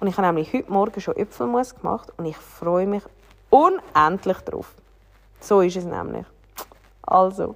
Und 0.00 0.08
ich 0.08 0.16
habe 0.16 0.26
nämlich 0.26 0.52
heute 0.52 0.70
Morgen 0.70 1.00
schon 1.00 1.16
Äpfelmus 1.16 1.74
gemacht 1.74 2.12
und 2.16 2.26
ich 2.26 2.36
freue 2.36 2.86
mich 2.86 3.02
unendlich 3.50 4.38
drauf. 4.38 4.74
So 5.40 5.60
ist 5.60 5.76
es 5.76 5.84
nämlich. 5.84 6.26
Also, 7.06 7.54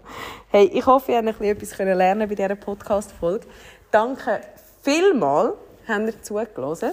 hey, 0.49 0.67
ich 0.67 0.85
hoffe, 0.87 1.13
ihr 1.13 1.19
habt 1.19 1.41
etwas 1.41 1.79
lernen 1.79 2.29
bei 2.29 2.35
dieser 2.35 2.55
Podcast-Folge. 2.55 3.47
Danke 3.91 4.41
vielmals, 4.83 5.55
habt 5.87 6.07
ihr 6.07 6.23
zugelassen. 6.23 6.91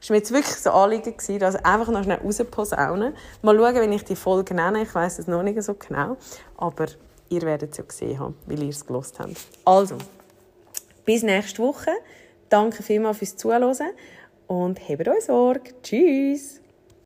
Es 0.00 0.08
war 0.08 0.14
mir 0.14 0.18
jetzt 0.18 0.32
wirklich 0.32 0.56
so 0.56 0.70
Anliegen, 0.70 1.14
dass 1.38 1.56
einfach 1.56 1.88
noch 1.88 2.02
schnell 2.02 2.18
rausposaunen. 2.18 3.14
Mal 3.42 3.56
schauen, 3.56 3.74
wenn 3.74 3.92
ich 3.92 4.04
die 4.04 4.16
Folge 4.16 4.54
nenne. 4.54 4.82
Ich 4.82 4.94
weiß 4.94 5.18
es 5.18 5.26
noch 5.26 5.42
nicht 5.42 5.62
so 5.62 5.74
genau. 5.74 6.16
Aber 6.56 6.86
ihr 7.28 7.42
werdet 7.42 7.72
es 7.72 7.78
ja 7.78 7.84
gesehen 7.84 8.18
haben, 8.18 8.36
weil 8.46 8.62
ihr 8.62 8.70
es 8.70 8.86
gelost 8.86 9.18
habt. 9.18 9.36
Also, 9.64 9.96
bis 11.04 11.22
nächste 11.22 11.62
Woche. 11.62 11.90
Danke 12.48 12.82
vielmals 12.82 13.18
fürs 13.18 13.36
Zuhören 13.36 13.74
und 14.46 14.88
habt 14.88 15.08
euch 15.08 15.24
Sorge. 15.24 15.74
Tschüss! 15.82 16.60